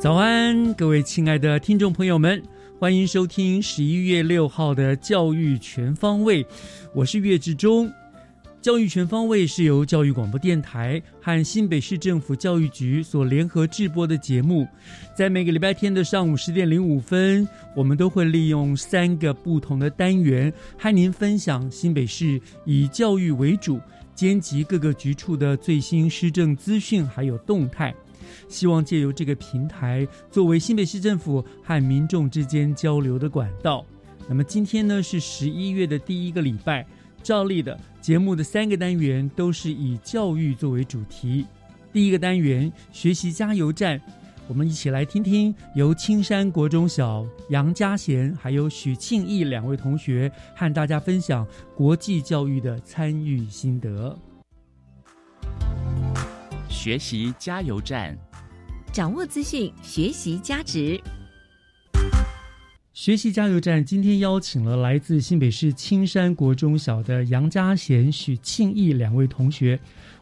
[0.00, 2.40] 早安，各位亲爱的听众朋友们，
[2.78, 6.44] 欢迎收听十一月六号的《教育全方位》，
[6.94, 7.92] 我是岳志忠。
[8.60, 14.68] 教育全方位是由教育广播电台和新北市政府教育局所联合制播的节目，
[15.16, 23.80] 在每个礼拜天的上午十点零五分，我们都会利用三个不同的单元，和您分享新北市以教育为主，
[24.14, 27.92] 兼及各个局处的最新施政资讯还有动态。
[28.48, 33.84] 希望借由这个平台，作为新北市政府和民众之间交流的管道。
[34.28, 36.86] 那么今天呢是十一月的第一个礼拜，
[37.22, 41.46] 照例的节目的三个单元都是以教育作为主题。
[41.92, 44.00] 第一个单元学习加油站，
[44.46, 54.16] 我们一起来听听由青山国中小杨家贤还有许庆义两位同学和大家分享国际教育的参与心得。
[56.78, 58.16] 学习加油站，
[58.92, 61.02] 掌握资讯，学习价值。
[62.92, 69.76] 学习加油站今天邀请了来自新北市青山国中小的杨家贤、许庆义两位同学，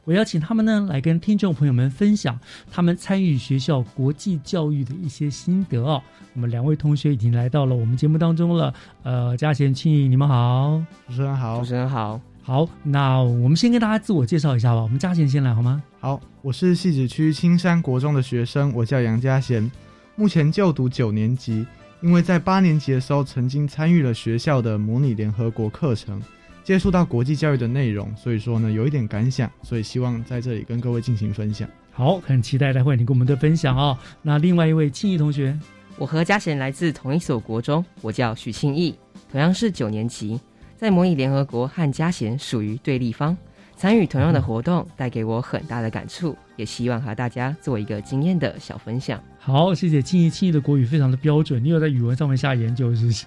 [0.05, 2.41] 我邀请他们呢来跟听众朋友们分享
[2.71, 6.03] 他们参与学校国际教育的一些心得哦。
[6.33, 14.81] 那么两位同学已经来到了我们节目当中了，呃，家贤、庆义，你们好，主持人好，主持人好，好，那我们先跟大家自我介绍一下吧。
[14.81, 15.83] 我们嘉贤先来好吗？
[15.99, 19.69] 好，我是戏子区青山国中的学生，我叫杨嘉贤，
[20.15, 21.67] 目前就读九年级。
[22.03, 26.23] 因为在八年级的时候曾经参与了学校的模拟联合国课程，
[26.63, 31.69] 接触到国际教育的内容，所以说呢有一点感想，所以希望在这里跟各位进行分享。
[31.91, 33.99] 好，很期待待会你跟我们的分享哦。
[34.23, 35.59] 那另外一位庆义同学，
[35.99, 38.95] 我和嘉贤来自同一所国中，我叫许庆义，
[39.33, 40.39] 同样是九年级，
[40.77, 43.37] 在模拟联合国和嘉贤属于对立方，
[43.77, 49.19] 参与同样的活动带给我很大的感触，也希望和大家做一个经验的小分享。
[49.39, 51.63] 好，谢谢庆怡，庆怡的国语非常的标准。
[51.65, 53.27] 你有在语文上面下研究是不是？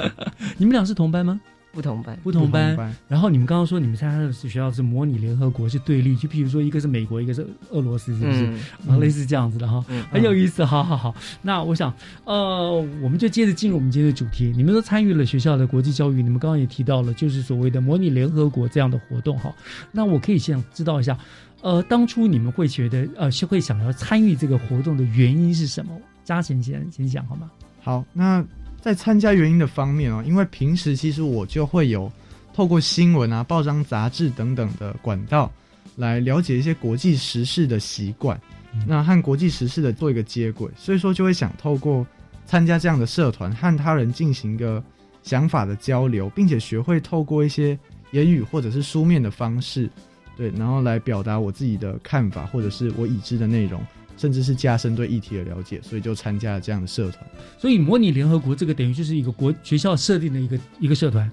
[0.56, 1.40] 你们俩是同班吗？
[1.78, 2.74] 不同班，不同班。
[2.74, 8.46] 同班然后你们刚刚说你们参加的学校是模拟联合国是对立，就譬如说一个是美国，一个是俄罗斯，是不是？
[8.48, 8.58] 嗯
[8.88, 10.64] 啊，类似这样子的哈，嗯很有意思。
[10.64, 11.94] 好好好，那我想，
[12.24, 14.52] 呃，我们就接着进入我们今天的主题。
[14.56, 19.54] 你们都参与了学校的国际教育，你们刚刚也提到了，就是所谓的模拟联合国这样的活动哈。
[19.92, 21.16] 那我可以想知道一下，
[21.60, 25.96] 呃，当初你们会觉得呃是会想要参与这个活动的原因是什么？
[26.24, 27.48] 嘉贤先先讲好吗？
[27.80, 28.44] 好，那
[28.80, 32.10] 在参加原因的方面哦，因为平时其实我就会有
[32.54, 35.50] 透过新闻啊、报章、杂志等等的管道
[35.96, 38.40] 来了解一些国际时事的习惯，
[38.86, 42.06] 那和国际时事的做一个接轨，所以说就会想透过
[42.46, 44.82] 参加这样的社团，和他人进行一个
[45.22, 47.78] 想法的交流，并且学会透过一些
[48.12, 49.90] 言语或者是书面的方式，
[50.36, 53.80] 对，然后来表达我自己的看法，或者是我已知的内容，
[54.18, 57.24] 甚至是加深对议题的了解，所以就参加了这样的社团。
[57.56, 61.30] 所以模拟联合国这个等于就是一个国学校设定的一个一个社团，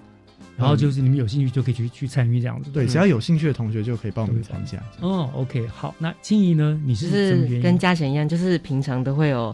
[0.56, 2.70] 然后就是你们有兴趣就可以去去参与这样子。
[2.72, 4.78] 对，只要有兴趣的同学就可以报名参加。
[5.02, 6.80] 哦，OK，好，那青怡呢？
[6.86, 7.58] 你是什么原因？
[7.58, 9.54] 是跟嘉贤一样，就是平常都会有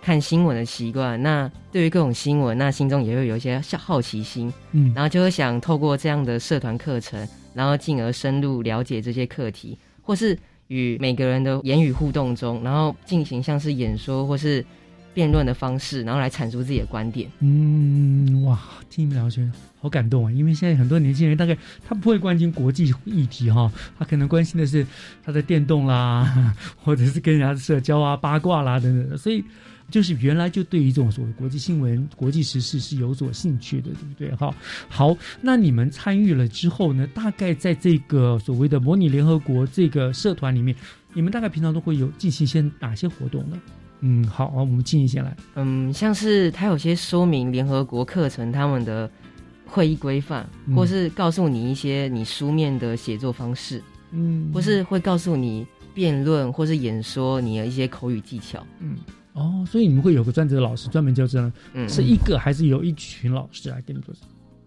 [0.00, 1.22] 看新闻的习惯。
[1.22, 10.36] 那对于各种新闻，那心中也会有一些好好奇心，嗯然后就会想透过这样的社团课程，然后进而深入了解这些课题，或是
[10.70, 14.64] 与每个人的言语互动中，然后进行像是演说或是
[15.12, 17.28] 辩论的方式，然后来阐述自己的观点。
[17.40, 18.56] 嗯，哇，
[18.88, 19.50] 听你们聊觉得
[19.80, 20.30] 好感动啊！
[20.30, 24.86] 因为现在很多年轻人大概他不会关心国际议题哈，他可能关心的是
[25.24, 29.44] 他的电动啦， 或者是跟人家社交啊、八卦啦等等，所以。
[29.90, 34.34] 就是原来就对于这种所谓国际新闻、国际时事是有所兴趣的，对不对？
[34.36, 34.54] 哈，
[34.88, 37.06] 好，那你们参与了之后呢？
[37.08, 40.74] 大概在这个所谓的模拟联合国这个社团里面，
[41.12, 43.60] 你们大概平常都会有进行一些哪些活动呢？
[44.00, 45.36] 嗯，好，我们静怡先来。
[45.56, 49.10] 嗯，像是他有些说明联合国课程他们的
[49.66, 53.82] 会议规范，或是告诉你一些你书面的写作方式，
[54.12, 58.96] 嗯，或是会告诉你辩论或是演说你的一些口语技巧，嗯。
[59.32, 64.14] 哦，所以你们会有个专职的老师专门教这样，嗯，是一个还是有一群老师来给你做？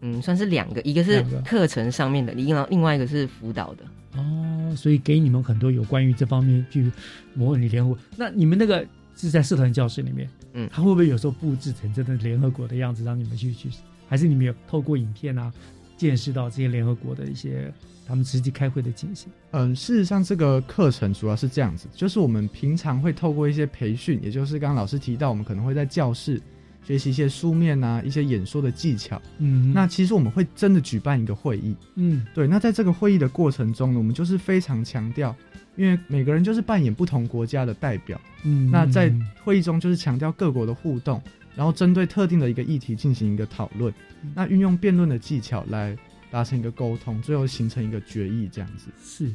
[0.02, 3.84] 嗯，算是两个，一个是课程上面的，另外另外一个是辅导的。
[4.16, 6.92] 哦，所以给你们很多有关于这方面，譬如
[7.34, 7.98] 模拟联合国。
[8.18, 13.70] 那你们那个是在社团教室里面，嗯，他会不会有时候布置成真的联合国的样子，让你们去去？
[14.08, 15.52] 还是你们有透过影片啊，
[15.98, 17.74] 见识到这些联合国的一些？
[18.06, 19.32] 他们实际开会的情形。
[19.52, 26.42] 嗯，事实上，这个课程主要是这样子，就是我们平常会透过一些培训，也就是刚刚老师提到，我们可能会在教室
[26.84, 29.22] 学习一些书面啊、一些演说的技巧。
[29.38, 31.76] 嗯，那其实我们会真的举办一个会议。
[31.96, 32.46] 嗯，对。
[32.46, 35.34] 那在这个会议的过程中呢，我们就是非常强调，
[35.78, 38.20] 因为每个人就是扮演不同国家的代表。
[38.44, 39.14] 嗯，那在
[39.44, 41.22] 会议中就是强调各国的互动，
[41.56, 43.94] 然后针对特定的一个议题进行一个讨论，
[44.36, 45.98] 那运用辩论的技巧来。
[46.34, 49.32] 达成一个沟通，最后形成一个决议，这样子是。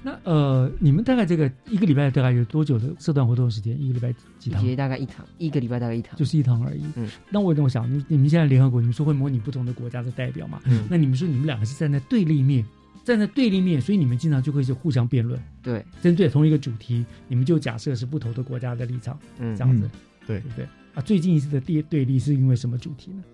[0.00, 3.76] 那呃，你们大概这个一个礼拜大概有多久的社团活动时间？
[3.82, 4.76] 一个礼拜几堂？
[4.76, 6.84] 大概一堂，一个礼拜大概一堂，就是一堂而已。
[6.94, 7.10] 嗯。
[7.30, 10.60] 那我我想，你你们现在联合国，你们说会模拟不同的国家的代表嘛？
[10.66, 10.86] 嗯。
[10.88, 12.64] 那你们说你们两个是站在对立面，
[13.02, 15.42] 站在对立面，所以你们经常就会是互相辩论。
[15.60, 15.84] 对。
[16.00, 19.90] 针对同一个主题，你们就假设是不同的国家的立场，嗯，这样子，
[20.24, 20.68] 对对对。
[20.94, 23.24] 啊，最近一次的对对立是因为什么主题呢？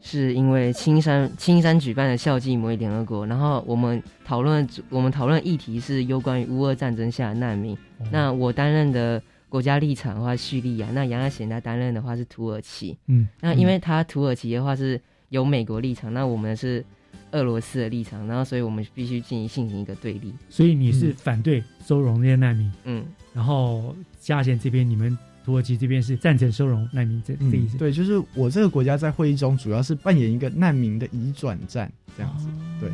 [0.00, 7.76] 是因为青山青山举办的校际模拟联合国，然后我们讨论我们讨论议题是有关于乌俄战争下的难民。
[8.12, 12.96] 那我担任的国家立场的话，叙利亚；那杨亚贤他担任的话是土耳其。
[13.06, 15.00] 嗯，那因为他土耳其的话是
[15.30, 16.84] 有美国立场，那我们是
[17.32, 20.32] 俄罗斯的立场，然后所以我们必须进行进行一个对立。
[20.48, 22.72] 所以你是反对收容那些难民？
[22.84, 23.04] 嗯，
[23.34, 25.18] 然后嘉贤这边你们。
[25.48, 27.78] 土耳其这边是赞成收容难民，这这意思。
[27.78, 32.46] 对，就是我这个国家在会议中主要是扮演一个难民的移转站这样子。
[32.78, 32.90] 对，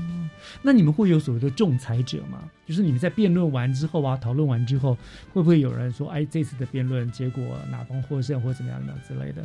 [0.62, 2.48] 那你们会有所谓的仲裁者吗？
[2.64, 4.96] 就是你们在辩论完之后啊，讨论完之后，
[5.32, 7.42] 会不会有人说，哎，这次的辩论结果
[7.72, 9.44] 哪方获胜或怎么样的之类的？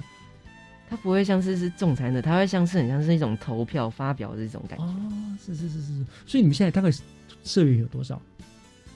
[0.87, 4.85] 他不会像是是仲裁的，他会像是很像是一种投票发表的这种感觉。
[4.85, 5.11] 哦，
[5.43, 6.05] 是是是是是。
[6.27, 6.95] 所以你们现在大概
[7.43, 8.21] 社员有多少？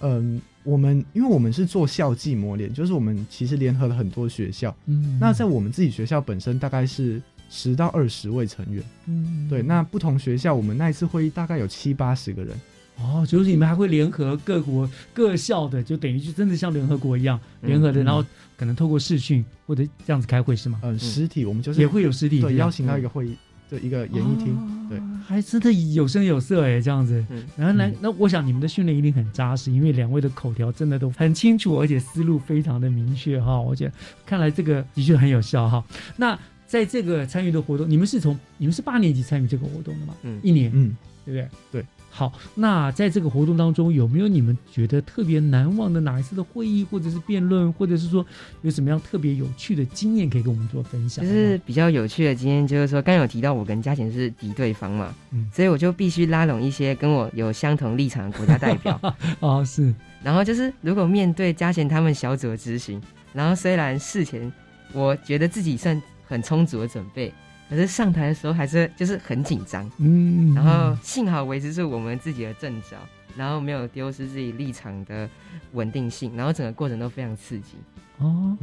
[0.04, 0.40] 嗯。
[0.66, 4.74] 我们因为我们是做校际磨练，就是我们其实联合了很多学校。
[4.86, 8.82] 嗯，那在我们自己学校本身大概是十到二十位成员。
[9.06, 9.62] 嗯，对。
[9.62, 12.56] 那不同学校，我们那一次会议大概有七八十个人。
[12.98, 18.24] 哦，就是你们还会联合各国各校的，就等于就真的像联合国一样联合的，然后
[18.56, 20.80] 可能透过视讯或者这样子开会是吗？
[20.84, 23.36] 嗯，实体我们就是也会有实体，对，邀请到一个会议。
[23.80, 27.24] 一个演艺厅，对，还真的有声有色哎，这样子。
[27.58, 33.60] 然后那那我想你们的训练一定很扎实，因为两位的口条真的都很清楚，而且思路非常的明确哈。
[33.60, 33.94] 我觉得
[34.26, 35.84] 看来这个的确很有效哈。
[36.18, 40.14] 那在这个参与的活动，你们是从你们是八年级参与这个活动的吗？
[40.24, 40.96] 嗯，一年，嗯，
[41.26, 41.40] 对不
[41.72, 41.82] 对？
[41.82, 41.86] 对。
[42.16, 48.24] 好，那在这个活动当中，有没有你们觉得特别难忘的哪一次的会议，或者是辩论，或者是说
[48.62, 51.26] 有什么样特别有趣的经验可以跟我们做分享？
[51.26, 59.00] 就是比较有趣的经验，就是说刚有提到我跟嘉贤是敌对方嘛，嗯，所以我就必须拉拢一些跟我有相同立场的国家代表。
[59.42, 59.92] 哦，是。
[60.24, 63.02] 然后就是如果面对嘉贤他们小组的执行，
[63.34, 64.54] 然后虽然事前
[64.94, 67.34] 我觉得自己算很充足的准备。
[67.70, 72.98] 可是上台的时候还是就是很紧张，嗯，然后幸好维持住我们自己的阵脚，
[73.36, 75.28] 然后没有丢失自己立场的
[75.72, 77.74] 稳定性，然后整个过程都非常刺激。
[78.20, 78.56] 哦，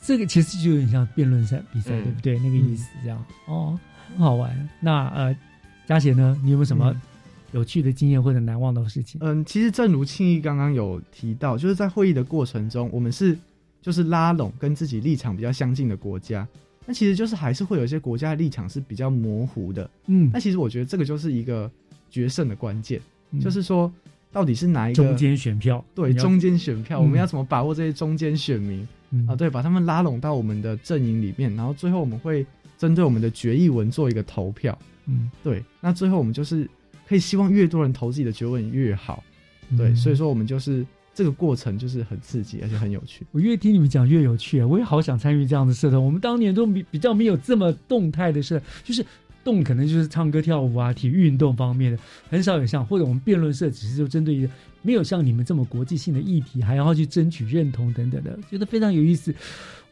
[0.00, 2.38] 这个其实就有点像辩论赛比赛，对不对？
[2.38, 3.24] 那个意思这样。
[3.46, 4.68] 哦，很好玩。
[4.80, 5.36] 那呃，
[5.86, 6.38] 嘉贤呢？
[6.44, 6.94] 你有没有什么
[7.50, 9.20] 有趣的经验或者难忘的事情？
[9.24, 13.36] 嗯，其实正如庆义刚刚有提到，就是在会议的过程中，我们是
[13.82, 16.46] 就是拉拢跟自己立场比较相近的国家。
[16.88, 21.70] 那其实就是还是会有一些国家的立场是比较模糊的，嗯，那其实我觉得这个就是一个
[22.10, 22.98] 决胜的关键，
[23.42, 23.92] 就是说
[24.32, 28.88] 到底是哪一个中间选票，对，中间选票，我们要怎么把握这些中间选民
[29.28, 29.36] 啊？
[29.36, 32.46] 对，把他们拉拢到我们的阵营里面，然后最后我们会
[32.78, 36.66] 针对我们的决议文做一个投票，嗯，对，那最后我们就是
[37.06, 39.22] 可以希望越多人投自己的决议文越好，
[39.76, 40.86] 对，所以说我们就是。
[41.18, 43.26] 这个过程就是很刺激，而且很有趣。
[43.32, 44.66] 我越听你们讲越有趣啊！
[44.68, 46.00] 我也好想参与这样的社团。
[46.00, 49.04] 我们当年都比比较没有这么动态的社，就是
[49.42, 51.98] 动可能就是唱歌跳舞啊、体育运动方面的，
[52.30, 54.48] 很少有像或者我们辩论社只是就针对于
[54.82, 59.34] 没有像你们这么国际性的议题，还要去争取认同等等的，觉得非常有意思。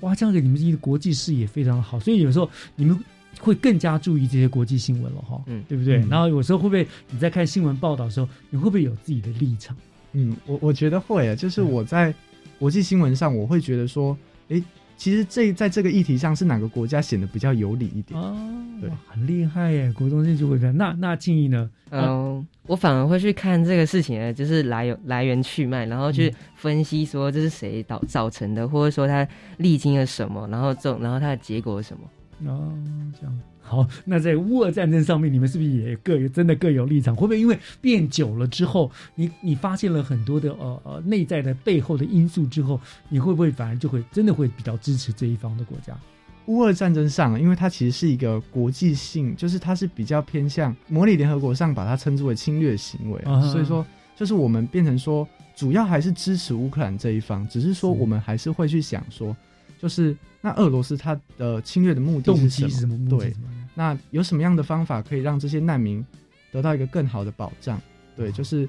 [0.03, 2.97] 哇，这样子你们一个国际视野非常好，所以有时候你们
[3.41, 5.97] 会更加注意这些国际新闻了哈，嗯对不对？
[6.05, 9.77] 嗯然后有时候会不会你在看新闻报道的时候，你会不会有自己的立场？
[10.19, 12.13] 嗯，我我觉得会，就是我在
[12.59, 14.17] 国际新闻上，我会觉得说，
[14.49, 14.63] 诶，
[14.97, 18.19] 其实这在这个议题上是哪个国家显得比较有理一点？
[18.19, 18.35] 哦，
[18.81, 19.93] 对很厉害耶！
[19.93, 20.75] 国中生就会看。
[20.75, 21.71] 那那静怡呢？
[21.91, 32.51] 嗯，我反而会去看这个事情的，就是来由来源去脉，然后去分析说这是谁导造成的，或者说他历经了什么，然后这种然后他的结果是什么。
[32.51, 32.73] 哦，
[33.21, 33.87] 这样好。
[34.05, 37.15] 那在乌俄战争上面，你们是不是也各有真的各有立场？
[37.15, 45.99] 会不会因为变久了之后，你你发现了很多的呃呃内在的背后的因素之后，你会不会反而就会真的会比较支持这一方的国家？
[46.47, 53.21] 乌俄战争上，因为它其实是一个国际性，就是它是比较偏向模拟联合国上把它称之为侵略行为，
[53.51, 59.37] 所以说就是我们变成说，主要还是支持乌克兰这一方，只是说我们还是会去想说，
[59.83, 62.97] 就是那俄罗斯它的侵略的目的动是什机是什么？
[62.97, 63.33] 目的
[63.77, 66.05] 那有什么样的方法可以让这些难民
[66.51, 67.81] 得到一个更好的保障？
[68.17, 68.69] 对，就是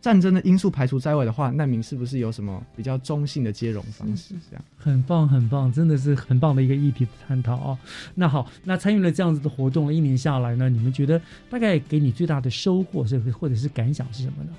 [0.00, 4.34] 战争的因素排除在外的话，难民是不是有什么比较中性的接容方式？
[4.48, 7.78] 这样，很棒，很棒，真的是很棒的一个议题的探讨啊、
[8.14, 14.50] 那好，那参与了这样子的活动，一年下来呢，你们觉得大概给你最大的收获是或者是感想是什么呢？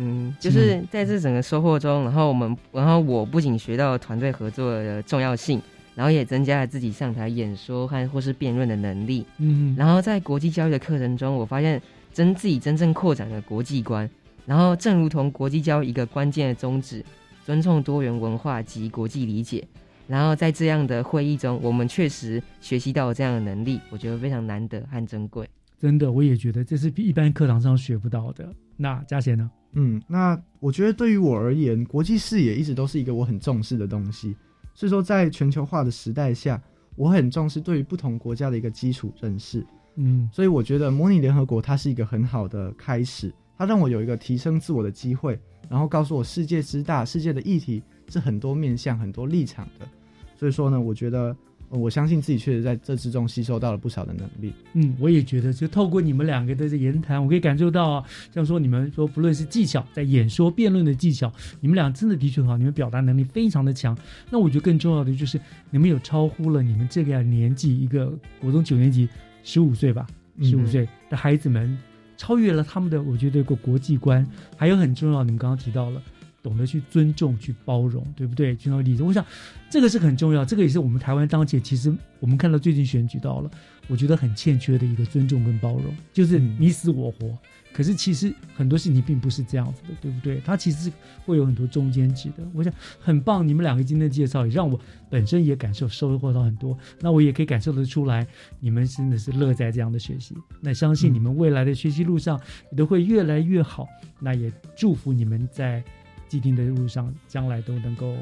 [0.00, 5.60] 嗯，就是在这整个收获中，然后我们，然后我不仅学到团队合作的重要性，
[5.98, 9.26] 然后也增加了自己上台演说和或是辩论的能力。
[9.38, 11.82] 嗯，然后在国际教育的课程中，我发现
[12.14, 14.08] 真自己真正扩展了国际观。
[14.46, 17.04] 然后，正如同国际教育一个关键的宗旨，
[17.44, 19.66] 尊重多元文化及国际理解。
[20.06, 25.50] 然后在这样的会议中，我们确实学习到了这样的能力，我觉得非常难得和珍贵。
[25.80, 28.48] 真的，我也觉得这是比一般课堂上学不到的。
[28.76, 29.50] 那嘉贤呢？
[29.72, 34.36] 嗯，那我觉得对于我而言，国际视野一直都是一个我很重视的东西。
[34.78, 36.62] 所以说，在全球化的时代下，
[36.94, 39.66] 我很重视对于不同国家的一个基础认识。
[39.96, 45.36] 嗯所以我觉得模拟联合国它是一个很好的开始，它让我有一个提升自我的机会，
[45.68, 49.88] 然后告诉我世界之大，世界的议题是很多面向、很多立场的。
[50.36, 54.52] 所以说呢，我觉得、呃我相信自己确实在这之中吸收到了不少的能力。
[54.72, 63.96] 嗯，我也觉得，就透过你们两个的这言谈，我可以感受到啊，像说你们说不论是技巧，在演说、辩论的技巧，你们俩真的的确很好，你们表达能力非常的强。
[64.30, 69.08] 那我觉得更重要的就是，你们有超乎了你们这个年纪，一个国中九年级，
[69.42, 70.06] 十五岁吧，
[70.42, 71.76] 十五嗯岁的孩子们，
[72.16, 76.02] 超越了他们的，我觉得一个国际观，还有很重要，你们刚刚提到了。
[76.42, 78.54] 懂得去尊重、去包容，对不对？
[78.56, 79.24] 去到例子，我想
[79.70, 80.44] 这个是很重要。
[80.44, 83.50] 这个也是我们台湾当前其实我们看到最近选举到了，
[83.88, 87.36] 我觉得很欠缺的一个尊重跟包容，就是你死我活。
[87.70, 90.40] 可是其实很多事情并不是这样子的，对不对？
[90.44, 90.90] 它其实
[91.24, 92.42] 会有很多中间值的。
[92.52, 96.76] 我想很棒，你们两个今天的介绍也让我本身也感受收获到很多。
[97.00, 98.26] 那我也可以感受得出来，
[98.58, 100.34] 你们真的是乐在这样的学习。
[100.60, 102.40] 那相信你们未来的学习路上
[102.72, 103.86] 也都会越来越好。
[104.18, 105.84] 那也祝福你们在
[106.28, 108.16] 既定的路上，将来都能够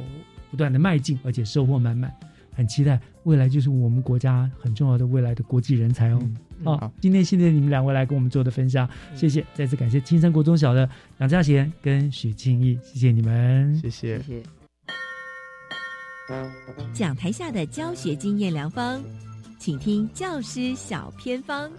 [0.51, 2.13] 不断的迈进，而且收获满满。
[2.55, 6.19] 很期待未来就是我们国家很重要的未来的国际人才哦。
[6.23, 13.77] 嗯好，好今天谢谢你们两位来跟我们做的分享，谢谢，再次感谢青山国中小的杨嘉贤跟许庆义，谢谢你们。
[13.77, 14.23] 谢谢谢。
[14.23, 14.43] 谢。
[16.95, 19.03] 讲台下的教学经验良方，
[19.59, 21.71] 请听教师小偏方。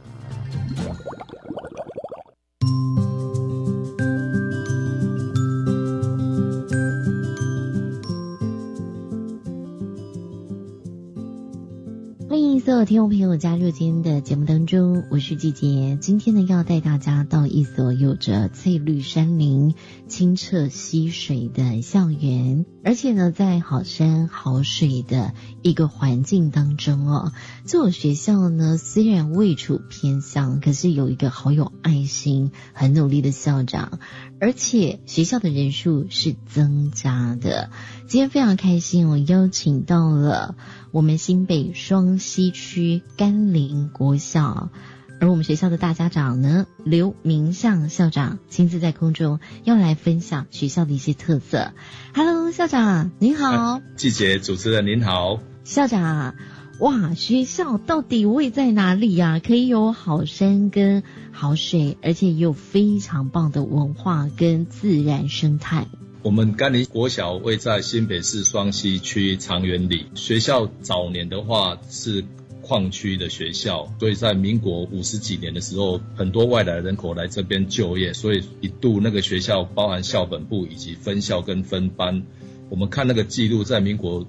[12.87, 15.97] 听众朋友加入今天的节目当中，我是季杰。
[15.99, 19.75] 今天呢，要带大家到一所有着翠绿山林、
[20.07, 27.33] 清澈溪水的校园，而且呢，在好山好水的一个环境当中哦。
[27.65, 33.99] 这所学校呢，虽然位处偏乡，可是有一个好有爱心、很努力的校长，
[34.39, 37.71] 而且学校的人数是增加的。
[38.07, 40.55] 今天非常开心，我邀请到了
[40.93, 44.69] 我们新北双溪区甘霖国校，
[45.19, 51.73] 而我们学校的大家长呢，刘明向校长亲自在空中要来分享学校的一些特色。
[52.13, 56.35] Hello，校长您好，季节主持人您好，校长。
[56.79, 65.87] 哇，学校到底位在哪里呀、可以有好山跟好水，而且也有非常棒的文化跟自然生态。
[66.21, 72.23] 我们甘宁国小位在新北市双溪区长园里，学校早年的话是
[72.67, 82.23] 矿区的学校，所以在民国五十几年的时候，很多外来人口来这边就业，所以一度那个学校包含校本部以及分校跟分班。
[82.69, 84.27] 我们看那个记录，在民国。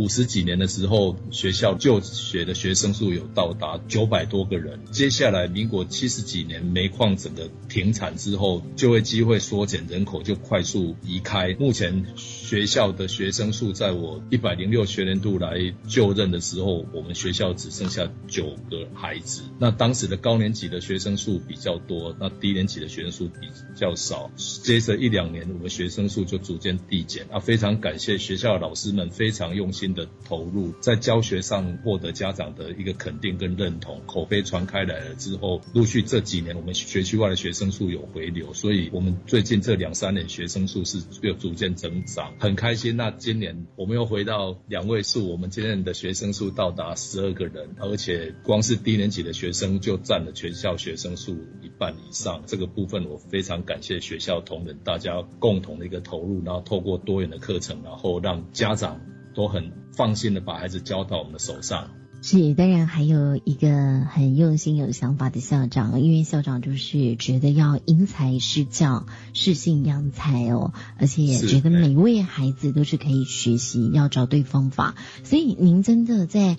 [0.00, 4.80] 五十几年的时候，学校就学的学生数有到达九百多个人。
[4.90, 11.54] 接下来，民国七十几年煤矿整个停产之后，就业机会缩减，人口就快速移开。
[11.58, 19.42] 目前学校的学生数，在我一百零六学年度来就任的时候，我们学校只剩下九个孩子。
[19.58, 24.30] 那当时的高年级的学生数比较多，那低年级的学生数比较少。
[24.62, 27.26] 接着一两年，我们学生数就逐渐递减。
[27.30, 29.89] 啊，非常感谢学校的老师们非常用心。
[29.94, 42.96] 的投入在教学上获得家长的一个肯定跟认同，口碑传开来了之后，陆续这几年我们学区外的学生数有回流，所以我们最近这两三年学生数是又逐渐增长，很开心。
[42.96, 51.32] 那今年我们又回到两位数，我们今年的学生数到达十二个人，而且光是低年级的学生就占了全校学生数
[51.62, 52.42] 一半以上。
[52.46, 59.00] 这个部分我非常感谢学校同仁大家共同的一个投入，然后透过多元的课程，然后让家长。
[59.34, 61.90] 都很放心的把孩子交到我们的手上。
[62.22, 74.94] 是，当然还有一个很用心、有想法的校长，因为校长就是觉得要因材施教、适性扬才哦，而且也觉得每位孩子都是可以学习，要找对方法。
[75.24, 76.56] 所以您真的在。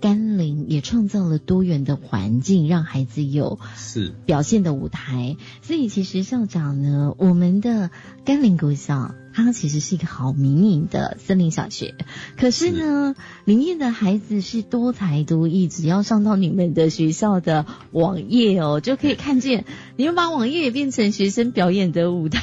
[0.00, 5.38] 甘霖也创造了多元的环境，让孩子有是表现的舞台。
[5.62, 7.90] 所以其实校长呢，我们的
[8.22, 11.94] 甘霖国小，它其实是一个好民营的森林小学。
[12.36, 13.14] 可是呢，
[13.44, 19.64] 里面的孩子是多才多艺，只要上到你们的学校的网页哦，就可以看见
[19.96, 22.42] 你们把网页也变成学生表演的舞台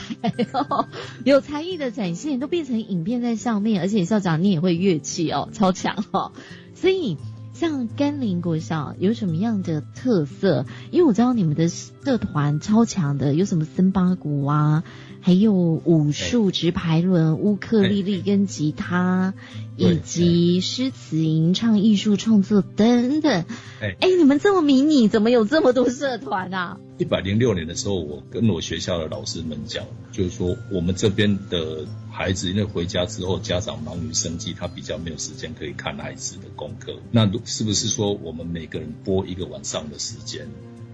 [0.51, 0.87] 哦，
[1.25, 6.33] 有才艺的展现都变成影片在上面，而且校长你也会乐器哦，超强哦，
[6.75, 7.17] 所以。
[7.53, 10.65] 像甘霖国小有什么样的特色？
[10.89, 14.83] 因为我知道你们的社团超强的，有什么森巴鼓啊，
[15.21, 19.35] 还有武术、直排轮、乌克丽丽跟吉他，
[19.77, 23.45] 以及诗词吟唱艺术创作等等。
[23.79, 26.77] 哎，哎，你们这么迷你，怎么有这么多社团啊？
[26.97, 36.95] 一百零六年的时候，我跟我学校的老师们讲，就是说我们这边的孩子，因为回家之后家长忙于生计，他比较没有时间可以看孩子的功课。
[37.11, 40.47] 那是不是说我们每个人拨一个晚上的时间，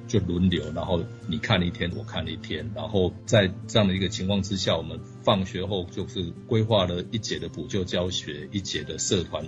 [0.08, 9.46] 就轮流，然后你看一天，我看一天，然后在这样的一个情况之下，我们放学后就是规划了一节的补救教学，一节的社团。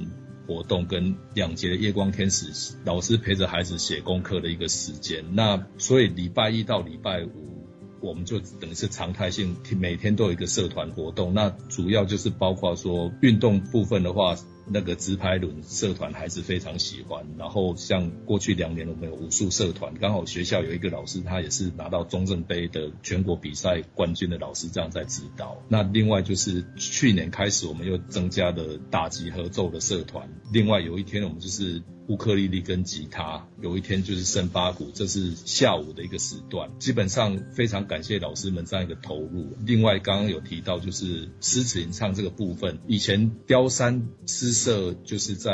[0.48, 7.67] 活动跟两节的夜光天使老师陪着孩子写功课的一个时间，那所以礼拜一到礼拜五，
[8.02, 14.36] 我们就等于是常态性每天都有一个社团活动，那主要就是包括说运动部分的话。
[14.69, 25.58] 那个直排轮社团还是非常喜欢，然后像过去两年我们有武术社团，刚好学校有一个老师，他也是拿到中正杯的全国比赛冠军的老师，这样在指导。
[25.67, 30.29] 那另外就是去年开始，我们又增加了打击合奏的社团。
[30.51, 31.84] 另外有一天我们就是。
[32.10, 36.72] 乌克丽丽跟吉他，有一天就是升八鼓，这是下午的一个时段。
[36.80, 39.56] 基本上非常感谢老师们这样一个投入。
[39.65, 45.52] 另外刚刚有提到就是诗词吟唱这个部分，以前雕山诗社就是在。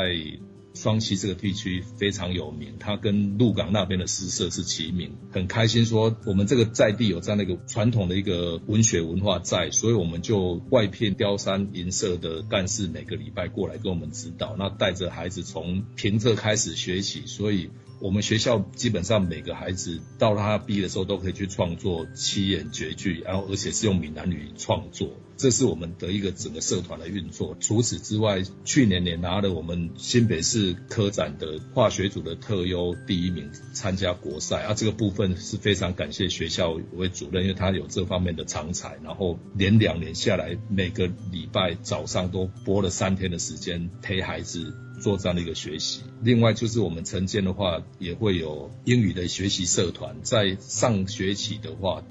[0.76, 25.10] 双溪这个地区非常有名，它跟鹿港那边的诗社是齐名，很开心说我们这个在地有这样的一个传统的一个文学文化在，所以我们就外聘雕山银社的干事每个礼拜过来跟我们指导，那带着孩子从平仄开始学起，所以我们学校基本上每个孩子到他毕业的时候都可以去创作七言绝句，然后而且是用闽南语创作。
[25.38, 27.56] 这是我们的一个整个社团的运作。
[27.60, 34.62] 除此之外，去年也拿了我们新北市科展的化学组的特优第一名，参加国赛。
[34.62, 38.98] 啊，这个部分是非常感谢学校为主任，因为他有这方面的长才。
[39.04, 46.02] 然后连两年下来，每个礼拜早上都播了三天的时间陪孩子做这样的一个学习。
[46.22, 52.02] 另外就是我们晨间的话，也会有英语的学习社团，在上学期的话。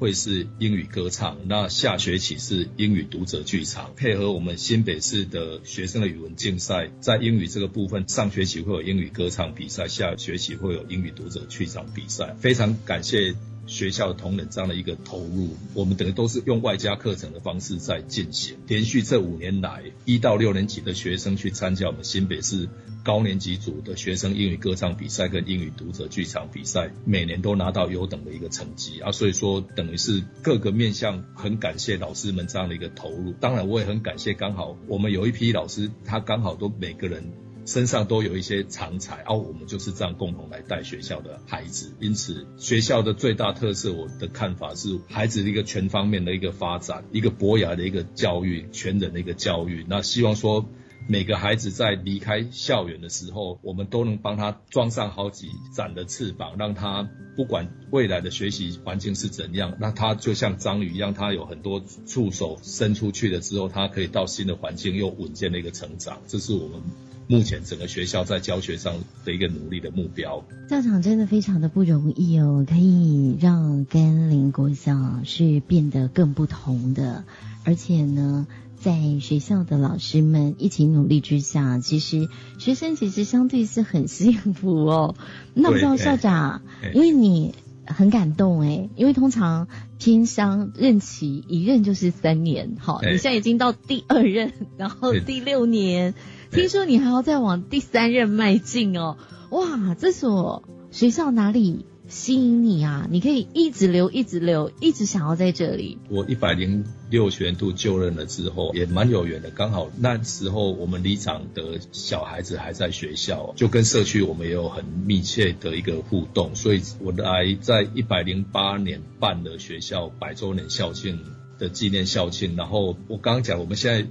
[0.00, 12.36] 会是英语歌唱，那下学期是英语读者剧场，配合我们新北市的学生的语文竞赛，在英语这个部分，上学期会有英语歌唱比赛，下学期会有英语读者剧场比赛。
[12.38, 13.34] 非常感谢
[13.68, 18.56] 学校的同仁这样的一个投入，我们等于都是用外加课程的方式在进行。
[18.66, 22.68] 连续这五年来，一到六年级的学生去参加我们新北市
[23.04, 29.12] 高年级组的学生英语歌唱比赛跟英语读者剧场比赛，每年都拿到优等的一个成绩啊。
[29.12, 33.32] 所以说，等于是各个面向很感谢老师们这样的一个投入。
[33.38, 37.30] 当然，我也很感谢，刚好我们有一批老师，他刚好都每个人。
[37.68, 41.92] 身上都有一些长才，哦，我们就是这样共同来带学校的孩子。
[42.00, 49.84] 因此，学校的最大特色，我的看法是孩子的一个全方面的一个发展，一个博雅的一个教育，全人的一个教育。
[49.86, 50.64] 那希望说，
[51.08, 66.22] 每个孩子在离开校园的时候，我们都能帮他装上好几盏的翅膀，让他不管未来的学习环境是怎样，那他就像章鱼一样，他有很多触手伸出去了之后，他可以到新的环境又稳健的一个成长。
[66.26, 66.80] 这是我们。
[67.30, 68.94] 目前整个学校在教学上
[69.26, 77.24] 的一个努力的目标，校长真的非常的不容易哦，可以让甘霖国小是变得更不同的，
[77.64, 78.46] 而且呢，
[78.80, 85.14] 在学校的老师们一起努力之下，其实学生其实相对是很幸福哦。
[85.52, 86.62] 那我知道校长，
[86.94, 96.14] 因为你很感动哎，因为通常偏乡任期一任就是三年，好，你现在已经到第二任，然后第六年。
[96.50, 99.16] 听说你还要再往第三任迈进哦！
[99.50, 103.06] 哇，这所学校哪里吸引你啊？
[103.10, 105.98] 你可以一直留，一直留，一直想要在这里。
[106.08, 109.50] 我一百零六学年度就任了之后，也蛮有缘的。
[109.50, 121.20] 刚好那时候我们离场的小孩子还在学校，就跟社区我们也有很密切的一个互动，所以我来在一百零八年办了学校百周年校庆
[121.58, 122.56] 的纪念校庆。
[122.56, 124.08] 然后我刚刚讲，我们现在。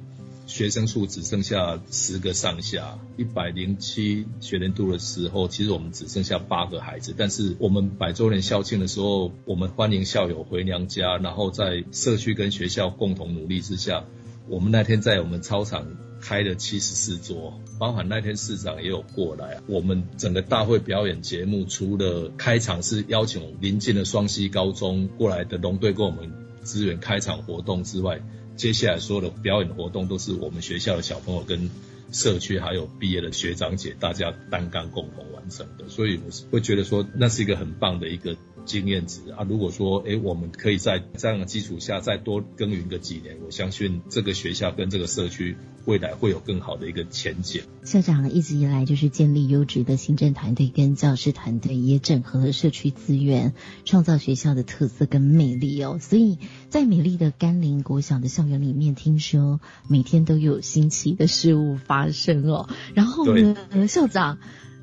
[0.48, 7.14] 学生数只剩下十个上下，一百零七学年度的时候，其实我们只剩下八个孩子。
[7.16, 14.06] 但是我们百周年校庆的时候，我们欢迎校友回娘家，然后在社区跟学校共同努力之下，
[14.48, 15.86] 我们那天在我们操场
[16.22, 19.60] 开了七十四桌，包含那天市长也有过来。
[19.68, 26.32] 我们整个大会表演节目，除了开场是邀请临近的双溪高中过来的龙队跟我们
[26.64, 28.22] 支援开场活动之外，
[28.58, 31.70] 接下来所有的表演活动都是我们学校的小朋友跟
[32.12, 38.36] 社区还有毕业的学长姐大家单干共同完成的，所以我是会觉得说那是一个很棒的一个。
[38.68, 47.62] 经验值啊，如果说哎，我们可以在这样的基础下再多耕耘个几年，我相信这个学校跟这个社区未来会有更好的一个前景。
[47.86, 53.54] 校长一直以来就是建立优质的行政团队跟教师团队，也整合了社区资源，
[53.86, 55.98] 创造学校的特色跟魅力哦。
[56.02, 56.38] 所以
[56.70, 62.70] 在美丽的甘霖国小的校园里面，听说每天都有新奇的事物发生哦。
[62.94, 64.38] 然后呢，校长。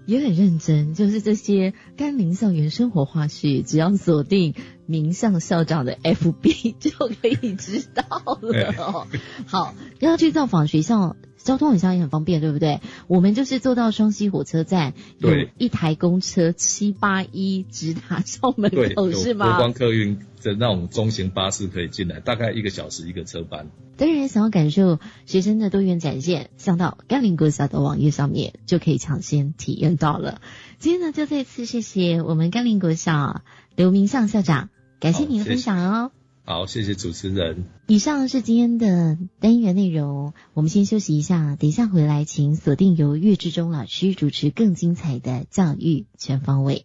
[0.06, 8.04] 也很认真，就是这些甘霖校园生活花絮，只要锁定名校校长的 FB 就可以知道
[8.42, 9.06] 了。
[9.46, 12.80] 好，要去造访学校，交通很像也很方便，对不对？
[13.06, 19.46] 我们就是坐到双溪火车站，有一台公车七八一直达校门口，是吗？
[19.46, 23.68] 国光客运的那种中型巴士可以进来，大概一个小时一个车班。
[23.96, 30.40] 当然，想要感受学生的多元展现，上到甘霖国小的网页上面就可以抢先体验到了。
[30.78, 33.42] 今天呢，就再次谢谢我们甘霖国小
[33.76, 36.10] 刘明向校长，感谢您的分享哦。
[36.46, 37.64] 好，谢谢主持人。
[37.86, 46.84] 以上是今天的单元内容，我们先休息一下，等一下回来，请锁定由岳志忠老师主持更精彩的教育全方位。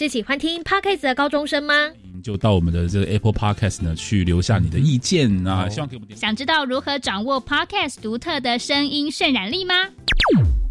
[0.00, 1.74] 是喜欢听 Podcast 的高中生吗？
[2.24, 6.18] 就到我们的这个 Apple Podcast 呢，去留下你的意见啊，希望给我们点。
[6.18, 9.74] 想知道如何掌握 Podcast 独特的声音渲染力吗？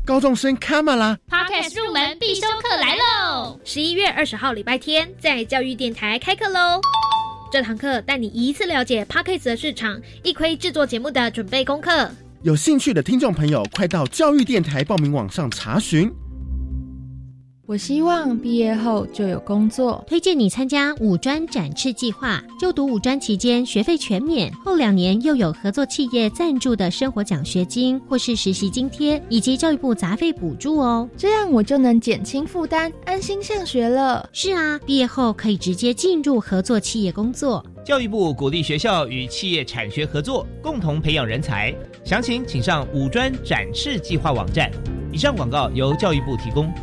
[0.03, 3.59] 高中生卡马拉 Podcast 入门必修课来喽！
[3.63, 6.81] 十一月二十号礼拜天在教育电台开课喽。
[7.51, 12.09] 这堂课带你一次了解 Podcast 的市场，一窥制作节目的准备功课。
[12.41, 16.11] 有兴趣的听众朋友，快到教育电台报名网上查询。
[17.69, 22.43] 我希望毕业后就有工作，推荐你参加五专展翅计划。
[22.59, 31.07] 就读五专期间，学费全免，后两年又有合作企业赞助的生活奖学金或是实习津贴，以及教育部杂费补助哦。
[31.15, 34.27] 这样我就能减轻负担，安心上学了。
[34.33, 37.63] 是啊，毕业后可以直接进入合作企业工作。
[37.85, 41.71] 教育部鼓励学校与企业产学合作，共同培养人才。
[42.03, 44.71] 详情请上五专展翅计划网站。
[45.11, 46.73] 以上广告由教育部提供。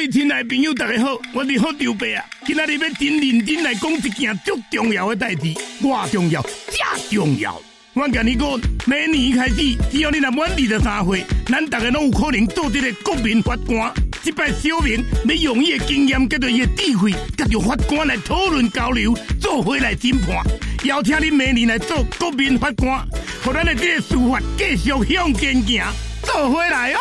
[0.00, 2.24] 各位亲爱朋友，大家好，我是好刘伯啊！
[2.46, 7.60] 今仔日要真认真来讲一件足重要的代志，偌重要，真重要。
[7.92, 8.48] 我甲你讲，
[8.86, 13.92] 明年开始，只要你若满二十三岁，咱大家拢有可能做这个国民法官。
[14.22, 20.42] 这摆小明要用伊的经验，甲着伊的智慧，甲着法官来讨论交流，做回来审判。
[20.84, 23.06] 邀请你明年来做国民法官，
[23.44, 25.84] 互咱的这个司法继续向前行，
[26.22, 26.98] 做回来哦。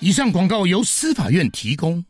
[0.00, 2.04] 以上广告由司法院提供。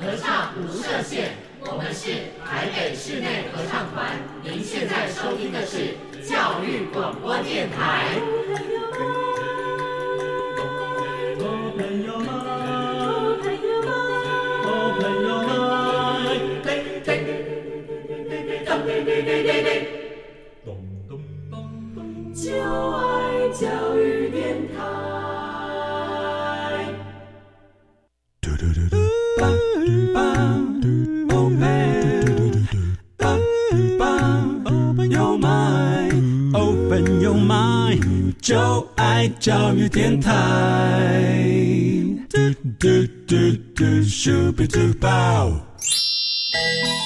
[0.00, 1.30] 合唱无设限，
[1.60, 4.16] 我们是台北室内合唱团。
[4.44, 8.20] 您现在收听的是教育广播电台。
[22.34, 24.97] 就爱教育电台。
[37.34, 40.32] mind，就爱教育电台。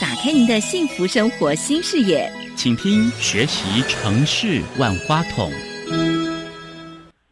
[0.00, 5.50] 打开您的幸福生活新视野，请听学习城市万花筒。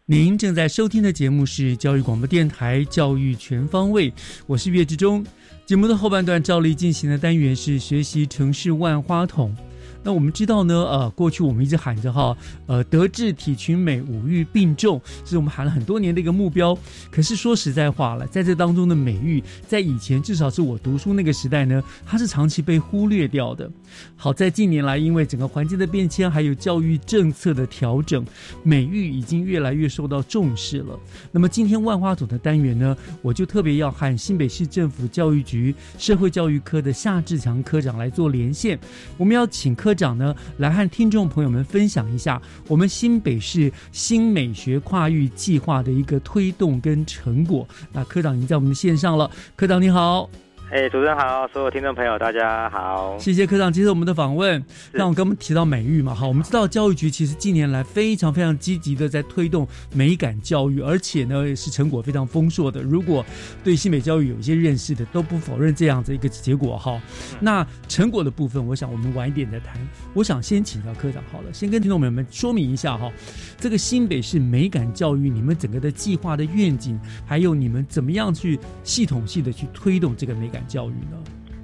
[0.07, 4.11] 您正在收听的节目是教育广播电台《教育全方位》，
[4.47, 5.25] 我是岳志忠。
[5.65, 9.55] 节目的后半段照例进行的单元是学习城市万花筒。
[10.03, 12.37] 那我们知道呢，呃，过去我们一直喊着哈，
[12.67, 16.77] 呃，德智体群美五育并重，这是我们喊了很多年的一个目标。
[17.11, 23.71] 可是说实在话了，在这当中的美育，在以前至少是我读书那个时代呢，它是长期被忽略掉的。
[24.17, 28.25] 好在近年来，因为整个环境的变迁，还有教育政策的调整，
[28.63, 30.99] 美育已经越来越受到重视了。
[31.31, 38.79] 那么今天万花筒的单元呢，我就特别要和新北市政府教育局社会教育科的夏志强科长来做连线，
[39.19, 39.90] 我们要请科。
[39.91, 47.67] 科长呢，来和听众朋友们分享一下我们新北市新美学跨域计划的一个推动跟成果。
[47.91, 50.31] 那科长已经在我们的线上了，科长你好。
[50.73, 54.65] 哎，主持人好，所有听众朋友大家好，谢谢科长接受我们的访问。
[54.93, 62.81] 让我跟我们提到美育嘛，好，我们知道教育局其实近年来非常非常积极的在推动美感教育，而且呢是成果非常丰硕的。
[62.83, 63.27] 如果
[63.65, 67.03] 对新美教育有一些认识的，都不否认这样子一个结果哈。
[67.41, 69.77] 那成果的部分，我想我们晚一点再谈。
[70.15, 73.11] 我想先请教科长好了，先跟听众朋友们说明一下哈，
[73.59, 80.60] 这个新北市美感教育，你们整个的计划的愿景，还有你们怎么样去系统性的去推动这个美感。
[80.67, 81.17] 教育呢？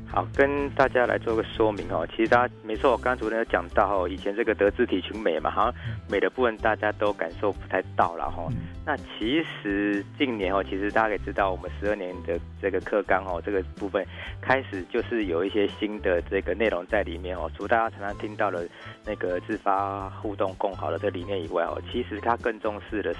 [0.08, 2.06] 好，跟大家来做个说明哦。
[2.10, 5.74] 其实大家没错，我刚刚主任有讲到哦，以前这个德智体群美嘛，好像
[6.08, 8.48] 美的部分大家都感受不太到了哈。
[8.86, 14.06] 那其实近年哦，其实大家可以知道，我们十二年的这个课纲哦，这个部分
[14.40, 17.50] 开始就是有一些新的这个内容在里面哦。
[17.54, 18.66] 除了大家常常听到的
[19.04, 23.12] 那个自发互动共好的这理念以外哦，其实它更重视的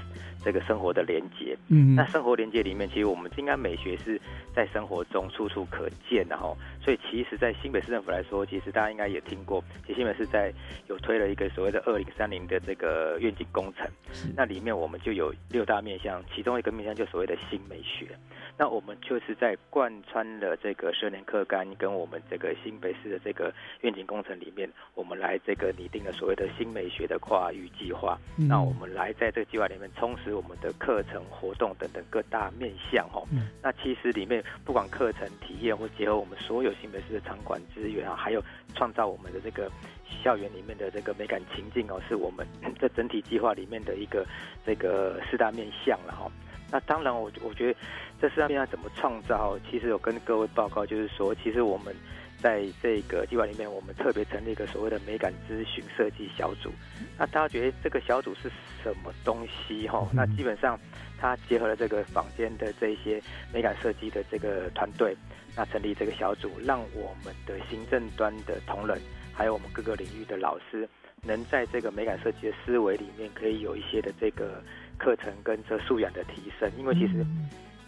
[0.45, 1.57] 这个生活的连接。
[1.69, 4.21] 嗯，那生活连接里面，其实我们应该美学是
[4.55, 6.55] 在生活中处处可见的哈。
[6.81, 10.53] 所以其实，在新北市政府来说，其实大家应该也听过，其实新北市在
[10.89, 13.87] 有推了一个所谓的二零三零的这个愿景工程，
[14.37, 18.07] 那里面我们就有六大面向，其中一个面向就所谓的新美学。
[18.59, 28.17] 那我们就是在贯穿了这个十年课纲跟我们这个新北市的这个愿景工程里面，我们来这个拟定了所谓的新美学的跨域计划。
[28.37, 33.23] 那我们来在这个计划里面充实我们的课程活动等等各大面向哈。
[33.63, 38.43] 那其实里面不管课程体验或结合我们所有新北市的场馆资源啊，还有
[38.75, 39.71] 创造我们的这个
[40.23, 42.47] 校园里面的这个美感情境哦，是我们
[42.79, 44.27] 这整体计划里面的一个
[44.65, 46.31] 这个四大面向了哈。
[46.71, 47.79] 那当然我我觉得
[48.21, 51.95] 这四大面要怎么创造，其实有跟各位报告，就是说，其实我们
[52.41, 56.71] 在这个计划里面，我们特别成立一个所谓的美感咨询设计小组。
[57.19, 58.51] 那大家觉得这个小组是
[58.83, 59.89] 什么东西？
[59.89, 60.79] 哈，那基本上
[61.19, 63.21] 它结合了这个坊间的这些
[63.53, 65.17] 美感设计的这个团队，
[65.57, 69.01] 那成立这个小组，让我们的行政端的同仁，
[69.33, 70.89] 还有我们各个领域的老师，
[71.23, 74.63] 能在这个美感设计的思维里面，可以有一些的这个
[74.99, 76.71] 课程跟这素养的提升。
[76.79, 77.25] 因为其实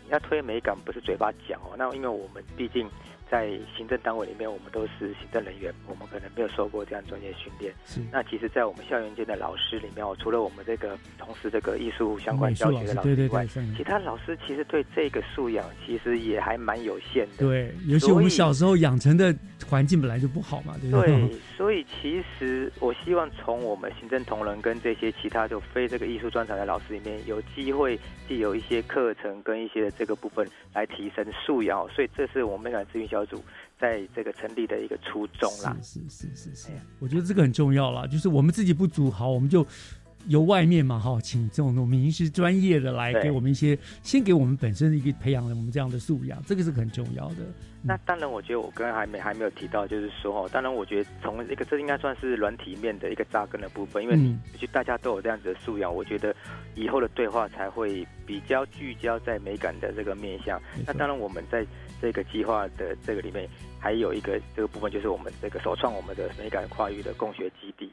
[0.04, 1.74] 你要推美感，不是嘴巴讲哦。
[1.76, 2.88] 那因为我们毕竟
[3.30, 7.72] 在行政单位里面，我们都是行政人员，我们可能没有受过这样专业训练。
[7.84, 8.00] 是。
[8.10, 17.46] 那其实，在我们校园间的老师里面，哦，除了我们这个从事这个艺术相关教学的老师以外，其他老师其实对这个素养其实也还蛮有限的。
[17.46, 19.34] 对，尤其我们小时候养成的
[19.68, 21.06] 环境本来就不好嘛，对不对？
[21.06, 31.86] 对， 所以其实我希望从我们行政同仁跟这些其他就非这个艺术专长的老师里面，有机会既有一些课程跟一些这个部分来提升素养。
[31.90, 33.42] 所以这是我们美感咨询小组
[33.78, 35.76] 在这个成立的一个初衷啦。
[35.82, 39.66] 是是是是是，我觉得这个很重要啦，就是我们自己不足，好，我们就
[40.26, 47.36] 由外面嘛，哈，请这种名师专业的来给我们一些，先给我们本身的一个培养了我们这样的素养，这个是很重要的。
[47.80, 54.16] 那当然，我觉得我刚刚还没还没有提到，就是说哦，当然，我觉得从一个这应该算是软体面的一个扎根的部分，因为
[54.52, 56.34] 其实大家都有这样子的素养，我觉得
[56.74, 60.60] 以后的对话才会比较聚焦在美感的这个面向。
[60.84, 61.64] 那当然，我们在
[62.00, 67.90] 这个计划的这个里面，还有一个这个部分，就是我们这个首创我们的美感跨域的共学基地。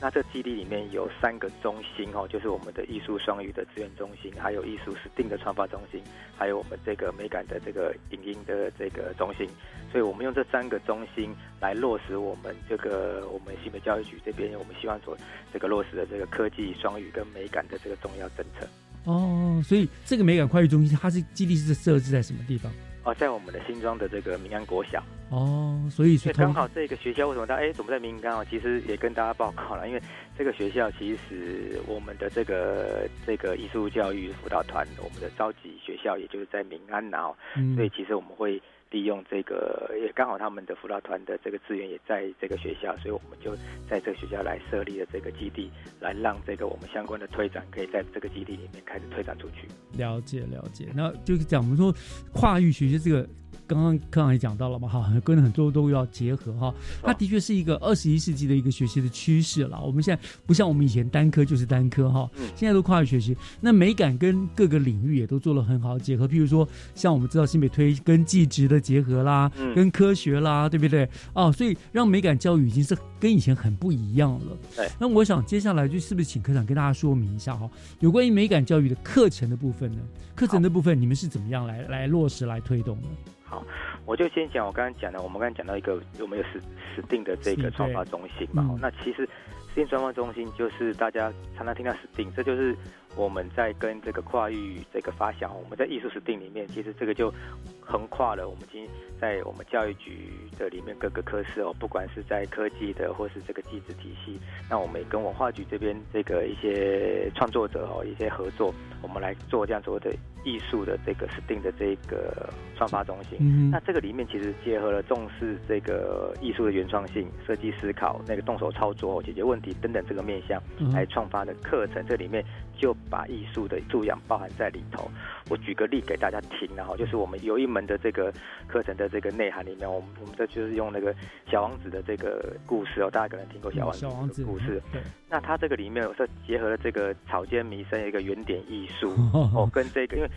[0.00, 6.02] 那这基地里面有三个中心哦，就是我们的艺术双语的资源中心，还有艺术实定的创发中心，
[6.36, 9.46] 还有我们这个美感的这个影音的这个中心。
[9.92, 15.16] 所以我们用这三个中心来落实我们这个我们新北教育局这边我们希望所
[15.52, 18.66] 这个落实的这个科技双语跟美感的这个重要政策。
[19.04, 22.72] 哦，所以这个美感跨域中心它是基地是设置在什么地方？
[23.08, 25.02] 哦，在我们的新庄的这个民安国小。
[25.30, 28.44] 哦，所以是刚好这个学校为什么大哎怎么在民安哦？
[28.48, 30.02] 其实也跟大家报告了，因为
[30.36, 37.34] 这个学校其实我们的这个这个艺术教育辅导团，我们的召集学校也就是在民安哦，
[37.74, 43.54] 所以其实我们会利用这个，也刚好他们的辅导团的这个资源也在这个学校，所以我们就
[43.88, 45.70] 在这个学校来设立了这个基地，
[46.00, 49.68] 来让这个我们相关的推展可以在这个基地里面开始推展出去。
[49.92, 51.94] 了解了解，那就是讲我们说
[52.32, 53.28] 跨域学习这个，
[53.68, 56.74] 刚刚科长也讲到了嘛，哈，跟很多都要结合哈。
[57.02, 59.78] 它的确是一个二十一世纪的一个学习的趋势了。
[59.80, 63.36] 我们现在不像我们以前单科就是单科哈，现在都跨域学习。
[63.60, 71.08] 那美感跟各个领域也都做了很好的结合，譬如说像我们知道新北推跟技职的结合啦，跟科学啦，对不对？
[71.34, 74.56] 哦，所以让美感教育已经是跟以前很不一样了。
[74.74, 74.88] 对。
[74.98, 79.98] 那我想接下来就是不是请科长跟大家说明一下哈，有关于美感教育的课程的部分呢？
[80.34, 83.08] 课程的部分你们是怎么样来来落实来推动的？
[83.48, 83.64] 好，
[84.04, 86.60] 我就先讲我刚刚讲的，我们刚刚讲到一个我们有死
[86.94, 88.78] 死定的这个创发中心嘛。
[88.80, 89.28] 那其实实
[89.74, 92.76] 定创发中心就是大家常常听到死定，这就是
[93.16, 97.32] 我们在跟这个跨域这个发想，我们在艺术史定里面，其实这个就
[97.80, 98.86] 横跨了我们今
[99.20, 104.38] 在我们教育局的里面各个科室哦，不管是在科技的或是这个机制体系，
[104.70, 113.38] 那我们也跟文化局这边这个一些创作者哦一些合作，我们来做这样所谓的艺术的这个实定的这个创发中心。
[113.40, 122.44] 嗯那这个里面其实结合了重视这个艺术的原创性、设计思考、那个动手操作、解决问题等等这个面向来创发的课程，这里面
[122.76, 125.10] 就把艺术的素养包含在里头。
[125.50, 128.32] 我举个例给大家听，然后就是我们有一门的这个
[128.66, 131.14] 课程的这个内涵里面，我们我们这就是用那个
[131.50, 134.82] 小王子的这个故事哦，大家可能听过小王子的故事。
[134.92, 135.00] 对。
[135.28, 139.10] 那它这个里面我是结合了这个草间弥生一个原点艺术
[139.54, 140.28] 哦，跟这个因为。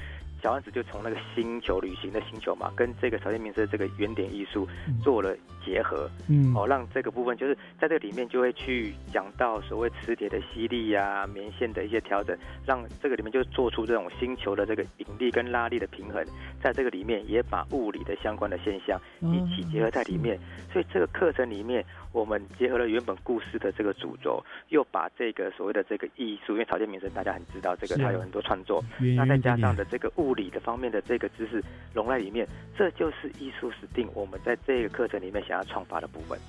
[0.42, 4.68] 小王子就从那个星球旅行的星球嘛，跟这个朝鲜民生这个原点艺术
[5.04, 12.36] 做了结合，嗯，哦，让这个部分就是在这个里面就会去讲到所谓磁铁的吸力呀、棉线的一些调整，
[12.66, 16.26] 让这个里面就做出这种星球的这个引力跟拉力的平衡，
[16.60, 20.40] 在这个里面也把物理的相关的现象一起结合在里面，
[20.74, 28.84] 所以这个课程里面我们结合了原本故事的这个主轴，又把这个所谓的这个艺术，因为朝鲜民生大家很知道这个它有很多创作，
[29.16, 30.31] 那再加上的这个物。
[30.32, 31.62] 物理的方面的这个知识
[31.94, 36.40] 融在里面，这就是艺术史定我们在这个课程里面想要创发的部分。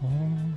[0.00, 0.08] 哦，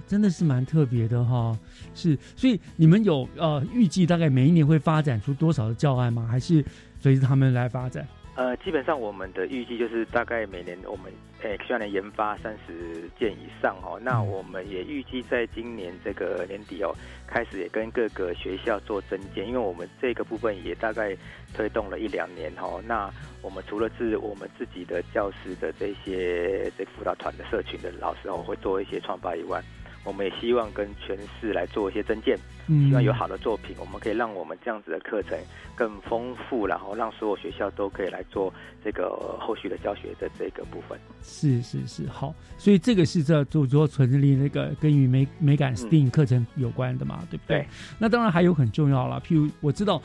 [0.08, 1.58] 真的是蛮特别的哈。
[1.94, 6.26] 是，所以你们有呃预计大概每一年会发展出多少的教案吗？
[6.26, 6.64] 还是
[7.02, 8.08] 随着他们来发展？
[8.40, 11.12] 呃，基本上我们的预计就是大概每年我们
[11.42, 14.00] 诶希望能研发三十件以上哦。
[14.02, 16.96] 那我们也预计在今年这个年底哦，
[17.28, 21.14] 开始也跟各个学校做增建，因为我们这个部分也大概
[21.54, 22.82] 推动了一两年哦。
[22.88, 23.12] 那
[23.42, 29.62] 我们除了是我们自己的教师的这些这个辅导团的社群的老师哦，会做一些创发以外。
[30.04, 32.38] 我们也希望跟全市来做一些增建，
[32.68, 35.38] 希望有好的作品，我们可以让我们这样子的课程
[35.76, 38.52] 更丰富，然后让所有学校都可以来做
[38.84, 40.97] 这个后续的教学的这个部分。
[41.22, 47.68] 是是是，好，所以这个是在做做纯立那个跟与美美感 STEAM 课程有关的嘛，对不对？
[48.00, 50.02] 那当然还有很重要了，譬如我知道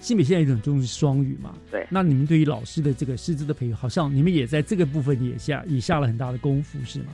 [0.00, 1.86] 新北现在一种重视双语嘛，对。
[1.90, 7.06] 那你们对于老师的这个师资的培育，好像你们也在这个部分也下也下了很大的功夫，是吗？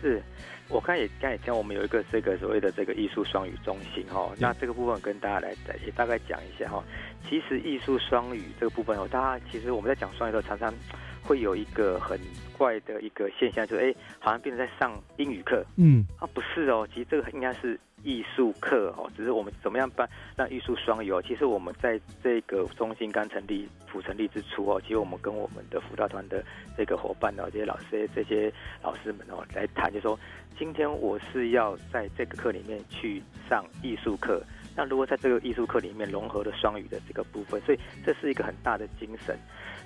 [0.00, 0.22] 是。
[0.68, 5.54] 我看也刚也讲，我们有一个这个所谓的这个艺术双语中心哈，那这个部分跟大家来
[5.84, 6.82] 也大概讲一下哈。
[7.28, 10.74] 其实艺术双语这个部分哦，大家其实我们在讲双语的时候，常常
[11.26, 12.18] 会有一个很
[12.56, 15.64] 怪的一个现象，就是哎，好像变成在上英语课。
[15.76, 17.78] 嗯，啊，不是哦，其实这个应该是。
[18.04, 21.20] 艺术课哦，只是我们怎么样办让艺术双语哦？
[21.26, 26.44] 其实我们在这个中心刚成立、辅成立之初哦，其实我们跟我们的辅导团的
[26.76, 30.16] 这个伙伴哦，这些老师、这些老师们哦来谈，就说
[30.56, 34.40] 今天我是要在这个课里面去上艺术课，
[34.76, 39.36] 那如果在这个艺术课里面融合了双语的这个部分，所以这是一个很大的精神。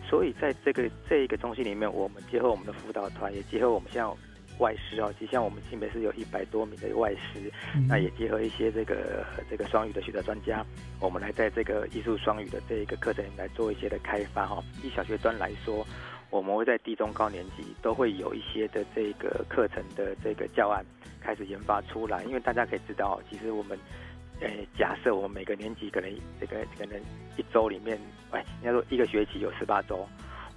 [0.02, 4.10] 所以在这个这一个中心里面，我们结合我们的辅导团，也结合我们现在。
[4.58, 7.50] 外师哦，其实像我们新北市有一百多名的外师，
[7.88, 10.62] 那也结合一些这个这个双语的学者专家，
[11.00, 14.62] 我们来在这个艺术双语的这一个课程里面来做一些的开发哈。
[14.84, 15.86] 以小学端来说，
[16.28, 20.84] 我们会在低中高年级都会有一些的这个课程的这个教案
[21.22, 23.78] 开始研发出来，因为大家可以知道，其实我们，
[24.40, 26.10] 诶，假设我们每个年级可能
[26.40, 26.98] 这个可能
[27.36, 27.98] 一周里面，
[28.30, 30.06] 哎，应该说一个学期有十八周。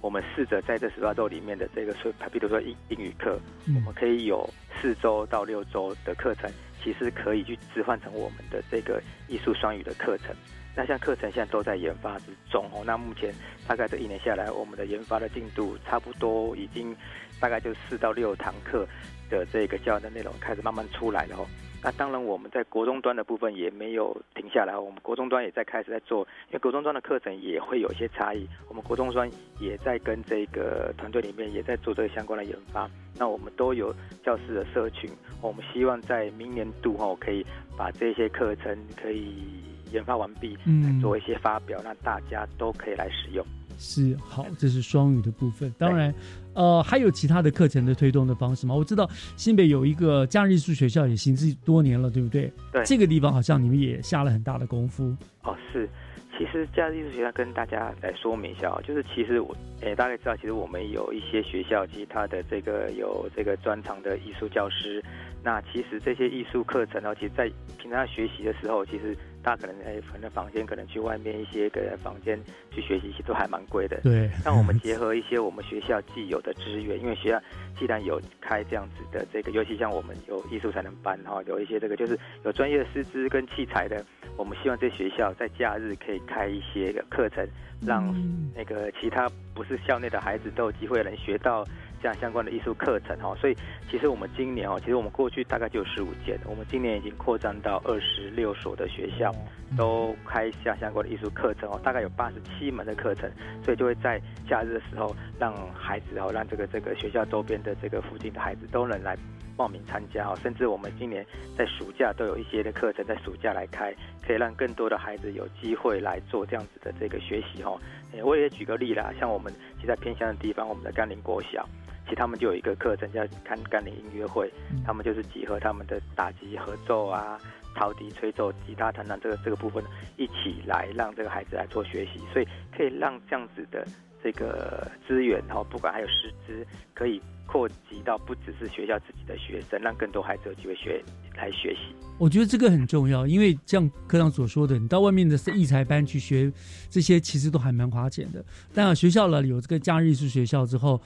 [0.00, 1.94] 我们试着在这十八周里面的这个，
[2.30, 3.40] 比如说英英语课，
[3.74, 4.46] 我们可以有
[4.78, 6.50] 四周到六周的课程，
[6.82, 10.36] 其实可以去置换成我们的这个艺术双语的课程。
[10.76, 12.82] 那像课程现在都在研发之中哦。
[12.84, 13.32] 那目前
[13.66, 16.94] 大概这一年下来，我们的研发的进度差不多已经
[17.40, 18.86] 大概就四到六堂课
[19.30, 21.46] 的这个教案的内容开始慢慢出来了哦。
[21.84, 29.30] 那当然，我们在国中端的部分也没有停下来，我们国中端也在开始在做，因为国中端的课程也会有一些差异，我们国中端
[29.60, 32.88] 也在跟这个团队里面也在做这个相关的研发。
[33.18, 35.10] 那我们都有教师的社群，
[35.42, 37.44] 我们希望在明年度哈可以
[37.76, 39.44] 把这些课程可以
[39.92, 43.44] 研发完毕，嗯，做一些发表，让大家都可以来使用。
[43.78, 45.72] 是好，这是双语的部分。
[45.78, 46.14] 当然，
[46.54, 48.74] 呃，还有其他的课程的推动的方式吗？
[48.74, 52.52] 我知道新北有一个假日艺术学校也行之多年了，对不对？
[52.72, 55.14] 对，这个地方好像你们也下了很大的功夫。
[55.42, 55.88] 哦，是。
[56.36, 65.00] 其实假日艺术学校跟大家来说明一下哦，就是其实我诶大概知道，其实我们有一些学校，其实它的这个有这个专长的艺术教师。
[65.44, 67.48] 那其实这些艺术课程呢，其实，在
[67.78, 72.40] 平常学习的时候，其实大家可能哎，可能房间可能去外面一些个房间
[72.70, 74.00] 去学习，其实都还蛮贵的。
[74.02, 74.30] 对。
[74.42, 77.38] 那我们结合一些我们学校既有的资源，因为学校
[77.78, 84.02] 既然有开这样子的这个，尤其像我们有艺术才能班哈，有一些这个就是有专业的师资跟器材的，
[84.38, 87.46] 我们希望这学校在假日可以开一些个课程，
[87.86, 88.14] 让
[88.56, 91.62] 那个其他不是校内的孩子都有机会能学到。
[92.04, 93.56] 像相关的艺术课程哈，所以
[93.90, 99.32] 其实我们今年哦，其实我们过去大概就有十五间，我们今年已经扩张到二十六所的学校，
[99.74, 103.30] 都开下相关的艺术课程哦，大概有八十七门的课程，
[103.64, 109.16] 所以就会在假日的时候，让孩子哦，让这个这个学校周边的这个附近的孩子都能来
[109.56, 111.24] 报名参加哦，甚至我们今年
[111.56, 113.94] 在暑假都有一些的课程在暑假来开，
[114.26, 117.74] 可以让更多的孩子有机会来做这样子的这个学习哈。
[118.22, 121.66] 我也举个例啦，像我们其实在偏乡的地方，我们的甘霖国小。
[122.04, 124.52] 其实他们就有一个课程叫“看甘霖音乐会”，
[124.84, 127.38] 他们就是集合他们的打击合奏啊、
[127.74, 129.82] 陶笛吹奏、吉他弹弹这个这个部分
[130.16, 132.46] 一起来让这个孩子来做学习，所以
[132.76, 133.86] 可以让这样子的
[134.22, 141.02] 这个资源，然后不管还有师资，可以扩及到不只是学校自己的学生，让更多孩子有机会学
[141.36, 141.94] 来学习。
[142.18, 146.52] 我觉得这个很重要，因为像科长所说的，你到外面的艺才班去学
[146.90, 148.44] 这些，其实都还蛮花钱的。
[148.74, 151.00] 但学校了有这个假日艺术学校之后。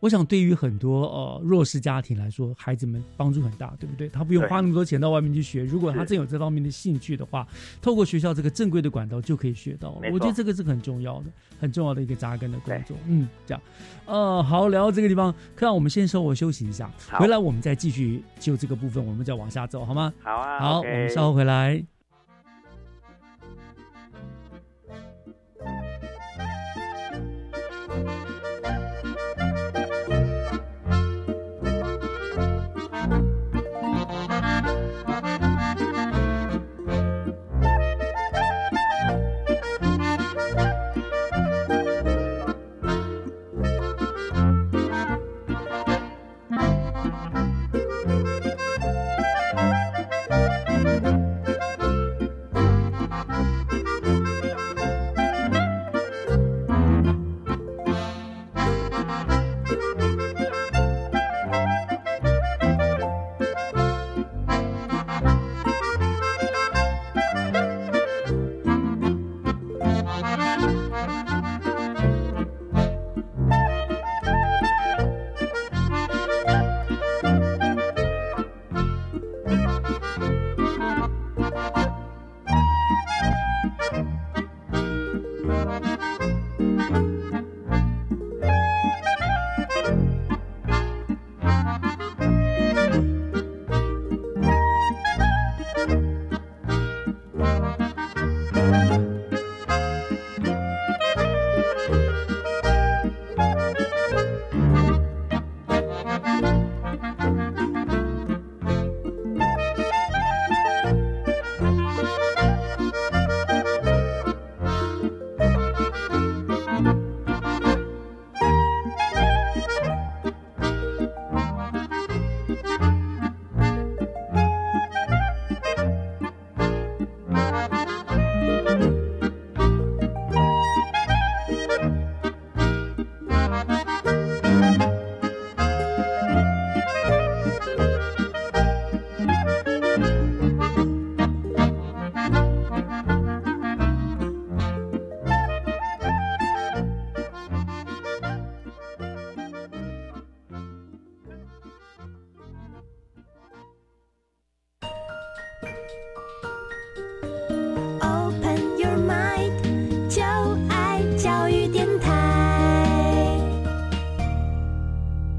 [0.00, 4.08] 我想，对于很多呃弱势家庭来说，孩子们帮助很大，对不对？
[4.08, 5.64] 他不用花那么多钱到外面去学。
[5.64, 7.46] 如果他真有这方面的兴趣的话，
[7.82, 10.00] 透过学校这个正规的管道就可以学到。
[10.12, 12.96] 我觉得这个是很重要的，很重要的一个扎根的工作。
[13.06, 13.60] 嗯，这样。
[14.06, 20.14] 呃，好，聊到这个地方，可让我们先稍微休息一下，回来我们再继续就这个部分，我们再往下走，好吗？
[20.22, 20.60] 好啊。
[20.60, 21.84] 好，我们稍后回来。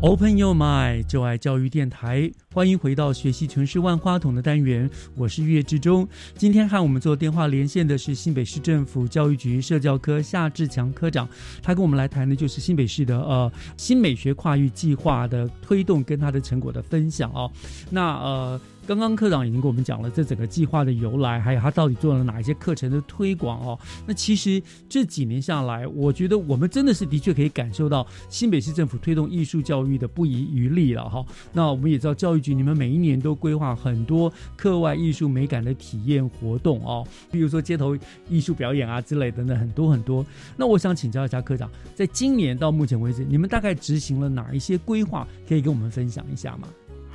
[0.10, 6.07] Open Your Mind，就爱教育电台，欢迎回到学习城市万花筒的单元，我是月志忠。
[6.36, 11.30] 今天和我们做电话连线的是新北市政府教育局社教科夏志强科长，
[11.62, 17.51] 他跟我们来谈的就是新北市的呃新美学跨域计划的推动跟他的成果的分享哦。
[17.91, 18.60] 那呃。
[18.89, 23.79] 刚刚科长已经跟我们讲了这整个计划的由来，还有他到底做了哪一些课程的推广哦。
[24.07, 24.59] 那其实
[24.89, 31.23] 这几年下来，我觉得我们真的是的确可以感受到新北市政府推动艺术教育的不遗余力了哈。
[31.53, 37.95] 那我们也知道教育局你们每一年都规划很多课外艺术美感的体验活动哦，比如说街头
[38.27, 40.25] 艺术表演啊之类等等很多很多。
[40.57, 46.67] 那我想请教一下科长，在今年到目前为止，你们大概执行了哪一些规划，可以跟我们分享一下吗？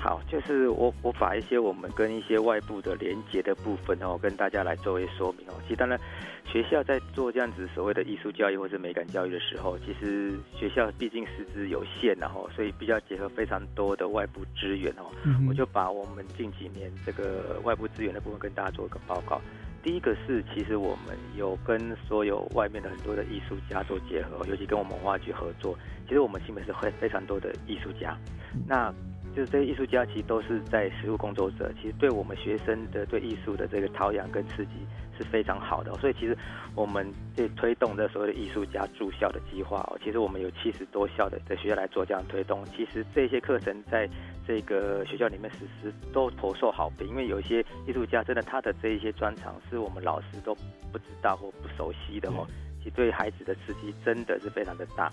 [0.04, 5.54] 好，就是我我把一些我们跟一些外部的连接的部分哦，跟大家来做一些说明哦。
[5.62, 5.98] 其实当然，
[6.44, 15.08] 学校在做这样子所谓的艺术教育或者美感教育的时候，其实学校毕竟师资有限然后，所以必须要结合非常多的外部资源哦。
[15.24, 19.40] 嗯我就把我们近几年这个外部资源的部分跟大家做一个报告。
[19.82, 25.78] 第一个是，其实我们有跟所有外面的很多的艺术家做结合，尤其跟我们文化局合作。
[26.06, 28.14] 其实我们新北市会非常多的艺术家，
[28.66, 28.92] 那
[29.34, 34.72] 就是这些艺术家其实都是在实务工作者，其实对我们学生的对艺术的这个陶养跟刺激
[35.18, 35.98] 是非常好的哦。
[36.00, 36.36] 所以其实
[36.74, 42.64] 我们这推动的所谓的艺术家住校的计划哦，其实我们有七十多校的的学校来做这样推动。
[42.76, 44.08] 其实这些课程在
[44.46, 50.54] 这个学校里面实施都颇受好评，因为有一些艺术家真的他的这一些专长是我们老师都
[50.92, 52.46] 不知道或不熟悉的哦。
[52.78, 55.10] 其实对孩子的刺激真的是非常的大。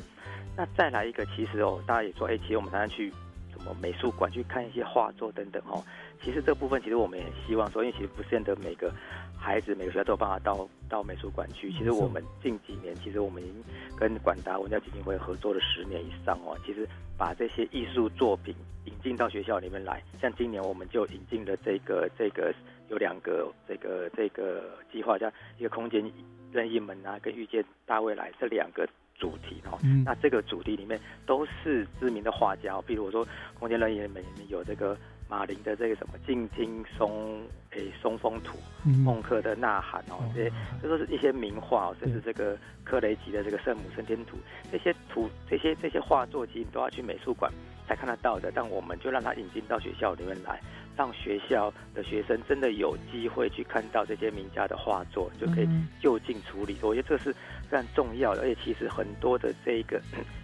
[0.57, 3.15] 那再来一个，其实哦，大家也说，哎，其实我们常常去什
[3.61, 5.83] 么美术馆去看一些画作等等哦。
[6.21, 8.93] 其实这部分其实我们也希望说，因为其实不见得每个
[9.37, 11.71] 孩子每个学校都有办法到到美术馆去。
[11.71, 13.63] 其实我们近几年，其实我们已经
[13.97, 16.57] 跟管达文教基金会合作了十年以上哦。
[16.65, 16.87] 其实
[17.17, 18.55] 把这些艺术作品
[18.85, 22.53] 引进到学校里面来，像今年我们就引进了这个这个
[22.89, 26.03] 有两个这个这个计划，叫一个空间
[26.51, 28.87] 任意门啊，跟遇见大未来这两个。
[29.21, 30.03] 主题哦，嗯。
[30.03, 33.25] 那这个主题里面都是知名的画家、哦，比如我说
[33.59, 34.97] 空间任意门里面有这个
[35.29, 38.91] 马林的这个什么静听松诶松风图，嗯。
[39.03, 40.51] 孟克的呐喊哦，这些
[40.81, 44.37] 这都是一些名画、哦，甚至这个克雷吉的这个圣母升天图，
[44.71, 47.51] 这些图这些这些画作，其实你都要去美术馆
[47.91, 50.59] 才看得到的，但我们就让他引进到学校里面来。
[50.97, 55.67] 让学校的学生真的有机会去看到这些名家的画作，就可以
[56.01, 56.77] 就近处理。
[56.81, 57.33] 我觉得这是
[57.69, 59.99] 非常重要的，而且其实很多的这个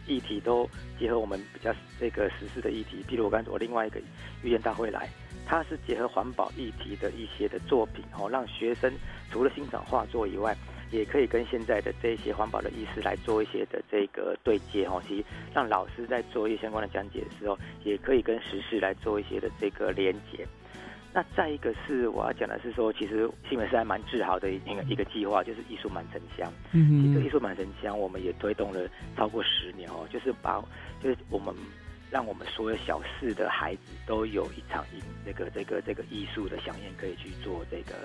[0.07, 0.67] 议题都
[0.97, 3.03] 结合我们比较这个实事的议题。
[3.07, 3.99] 譬如我刚才我另外一个
[4.41, 5.09] 预言大会来，
[5.45, 8.91] 它是结合环保议题的一些的作品哦，让学生
[9.29, 10.55] 除了欣赏画作以外。
[10.91, 15.23] 也可以跟现在的这些环保的意识来做一些的这个对接哦，其实
[15.53, 20.45] 让老师在做一些相关的讲解的时候，也可以跟时事来做一些的这个连接。
[21.13, 26.51] 那再一个是我要讲的是说，其实新北市还蛮自豪的一个一个计划，就是艺术满城乡。
[26.73, 30.63] 嗯这个艺术满城乡，我们也推动了超过十年哦，就是把
[31.01, 31.55] 就是我们
[32.09, 37.95] 让我们所有小四的孩子都有一场艺这个这个这个艺术的飨宴可以去做这个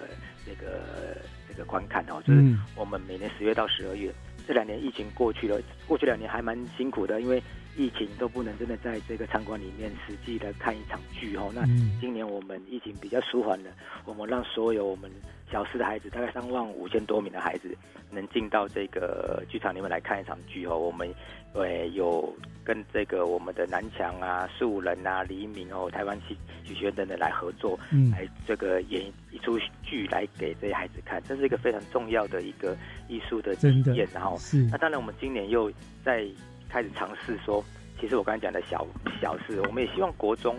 [0.45, 4.13] 这个这个观看哦，就是嗯我们每年十月到十二月
[4.47, 7.41] 这两年疫情过去了，过去两年还蛮辛苦的，因为
[7.77, 11.51] 疫情都不能真的在这个餐馆里面实际的看一场剧哦。
[11.55, 13.71] 那嗯今年我们疫情比较舒缓了，
[14.05, 15.11] 我们让所有我们
[15.51, 17.77] 小四的孩子，大概三万五千多名的孩子，
[18.11, 20.77] 能进到这个剧场里面来看一场剧哦。
[20.79, 21.09] 我们
[21.55, 32.77] 呃有跟这个我们的南墙啊、素人啊、黎明哦、台湾戏剧学院等等来合作，嗯来这个演一出剧来给这些孩子看，这是一个非常重要的一个
[33.09, 34.07] 艺术的体验。
[34.13, 35.71] 然后是那当然我们今年又
[36.05, 36.27] 在
[36.73, 37.63] 开始尝试说，
[38.01, 38.87] 其实我刚才讲的小
[39.21, 40.57] 小事，我们也希望国中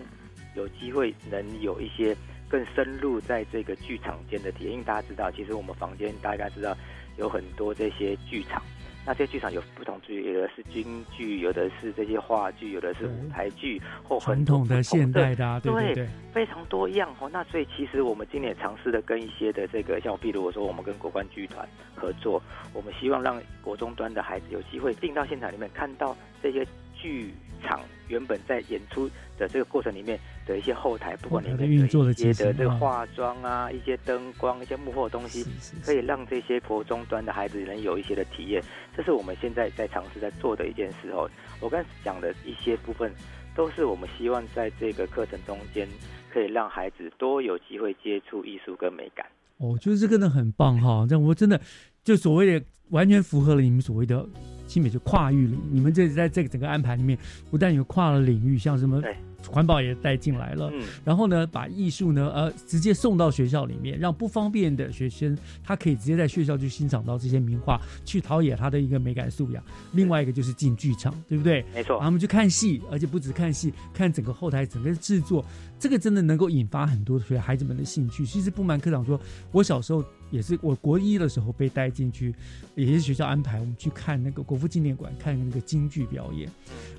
[0.54, 2.16] 有机会能有一些
[2.48, 4.74] 更深入在这个剧场间的体验。
[4.74, 6.76] 因为大家知道，其实我们房间大家知道
[7.18, 8.62] 有很多这些剧场，
[9.06, 17.28] 那这些剧场有不同剧，有的是京剧，有的是这些话剧，有的是舞台剧，或传统的、现代的、啊，对对对，非常多样哦。
[17.32, 22.42] 那所以其实我们今年也尝试的跟一些的这个，像比如我说我们跟国关剧团合作，
[22.72, 35.44] 我们希望让国中端的孩子有机会进到现场里面，看到这些剧场原本在演出的这个过程里面的一些后台，不管里面的运作的这个化妆啊、一些灯光、一些幕后的东西，
[35.84, 38.62] 可以让这些国中端的孩子能有一些的体验。
[38.96, 41.28] 这是我们现在在尝试在做的一件事哦。
[41.60, 43.12] 我刚才讲的一些部分，
[43.54, 45.88] 都是我们希望在这个课程中间，
[46.32, 49.26] 可以让孩子多有机会接触艺术跟美感。
[49.58, 51.60] 哦，我觉得这个呢很棒哈，这样我真的
[52.02, 54.26] 就所谓的完全符合了你们所谓的
[54.66, 57.18] 新美就跨域领，你们这在这个整个安排里面，
[57.50, 59.02] 不但有跨了领域，像什么
[59.46, 69.62] 环保也带进来了，嗯然后呢，把艺术呢呃直接送到学校里面，让不方便的学生他可以直接在学校去欣赏到这些名画，去陶冶他的一个美感素养。
[69.92, 71.62] 另外一个就是进剧场，对不对？
[71.74, 75.44] 没错然后他们去看戏，而且不止看戏，看整个后台整个制作，
[75.78, 78.24] 这个真的能够引发很多学孩子们的兴趣。
[78.24, 79.20] 其实不瞒科长说，
[79.52, 82.34] 我小时候也是我国一的时候被带进去，
[82.74, 86.50] 也是学校安排我们去看那个国父纪念馆看那个京剧表演，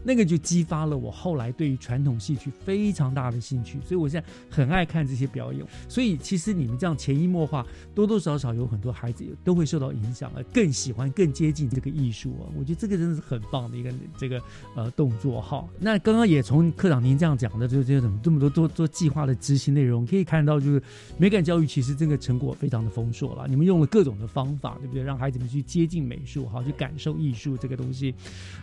[0.04, 5.66] 那个就激发了我后来对于传统戏曲非常大的兴趣，所以我现在很爱看这些表演。
[5.90, 7.66] 所以其实你们这样潜移默化，
[7.96, 12.46] 多多少少有很多孩子都会受到影响，而更喜欢、更接近这个艺术啊。
[12.58, 14.42] 我觉得这个真的是很棒的一个这个
[14.76, 15.68] 呃动作哈。
[15.80, 20.82] 那刚刚也从科长您这样讲的，就这种这么多做计划的执行内容，可以看到就是
[21.18, 23.48] 美感教育其实这个成果非常的丰硕了。
[23.48, 25.04] 你们用了各种的方法，对不对？
[25.04, 28.14] 让孩子们去接近美术，好去感受艺术这个东西。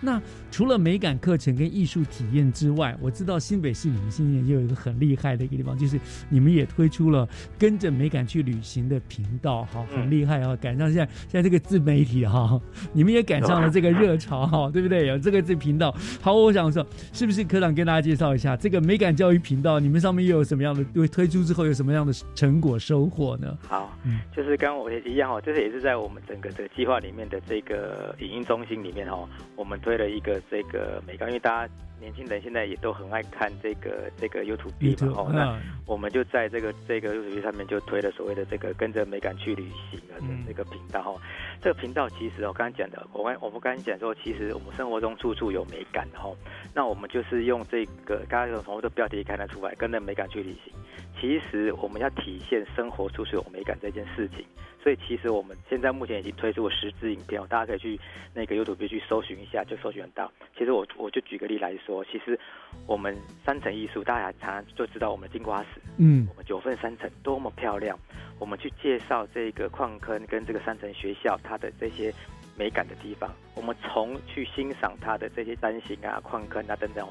[0.01, 5.99] 那除了美感课程跟艺术体验之外，我知道新北市你们今年也有一个很厉害的一个地方，就是
[6.29, 7.29] 你们也推出了
[7.59, 10.57] 跟着美感去旅行的频道，哈，很厉害啊！
[10.57, 12.61] 赶上现在现在这个自媒体哈，
[12.93, 15.07] 你们也赶上了这个热潮哈，对不对？
[15.07, 15.95] 有这个这频道。
[16.21, 19.79] 好，我想说，是不是科长跟大家介绍一下这个美感教育频道？
[19.81, 23.57] 你们上面又有什么样的对推出之后有什么样的成果收获呢？
[23.69, 31.73] 好，嗯就是刚刚我也一样哦，就是也是在我们整个这个计划里面的这个影音中心里面哦，我们推了一个这个美高，因为大家
[32.03, 41.21] 年轻人现在也都很爱看这个这个 YouTube 嘛 YouTube，哦，那嗯我们就在这个这个 YouTube 上面就推了所谓的这个跟着美感去旅行的嗯这个频道哦。
[41.61, 46.37] 这个频道其实我刚刚讲的，我刚我们刚刚讲说，其实我们生活中处处有美感，然后
[46.75, 50.75] 那我们就是用这个刚刚从我的标题看得出来，跟着美感去旅行。
[51.21, 54.45] 其实我们要体现生活处处有美感这件事情，
[54.83, 58.01] 所以其实我们现在目前已经推出了十支影片哦，大家可以去
[58.35, 60.33] 那个 YouTube 去搜寻一下，就搜寻得到。
[60.59, 62.39] 其实我我就举个例来说，其实
[62.87, 67.97] 我们三层艺术，大家常常就知道我们的金瓜石，嗯我们九份三层多么漂亮，
[68.41, 72.13] 我们去介绍这个矿坑跟这个三层学校它的这些
[72.59, 77.07] 美感的地方，我们从去欣赏它的这些山形啊、矿坑啊等等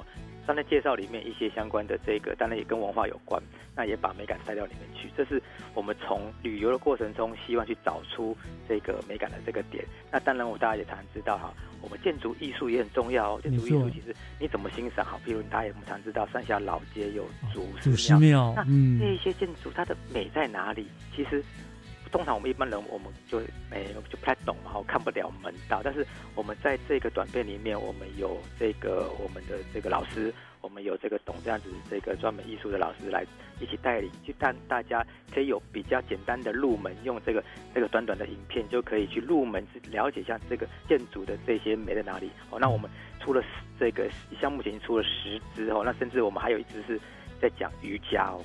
[0.51, 0.53] 哦。
[0.53, 3.41] 当然，介绍里面一些相关的这个，当然也跟文化有关，
[3.73, 5.09] 那也把美感带到里面去。
[5.15, 5.41] 这是
[5.73, 8.35] 我们从旅游的过程中，希望去找出
[8.67, 9.85] 这个美感的这个点。
[10.11, 13.39] 那当然，我大家也常常知道哈，我们建筑艺术也很重要哦。
[13.41, 20.87] 建筑艺术其实你怎么欣赏好，譬如大家也常知道，三峡老街有祖祖师师庙那嗯这一些建筑它的美在哪里？
[21.15, 21.41] 其实
[22.11, 23.39] 通常我们一般人我们就
[23.69, 25.81] 没就不太懂嘛，哈，看不了门道。
[25.83, 26.05] 但是
[26.35, 33.25] 我们在这个短片里面，我们有这个我们的这个老师，我们有这个懂这样子这个专门艺术的老师来
[33.61, 37.41] 一起带领，去让大家可以有比较简单的入门，用这个
[37.73, 42.29] 这个短短的影片就可以去入门，了解一下这个建筑的这些美在哪里。
[42.49, 42.91] 哦，那我们
[43.21, 43.47] 出了十
[43.79, 44.09] 这个
[44.39, 46.99] 项目前已经出了十支哦，那甚至我们还有一支是
[47.39, 48.43] 在讲瑜伽哦。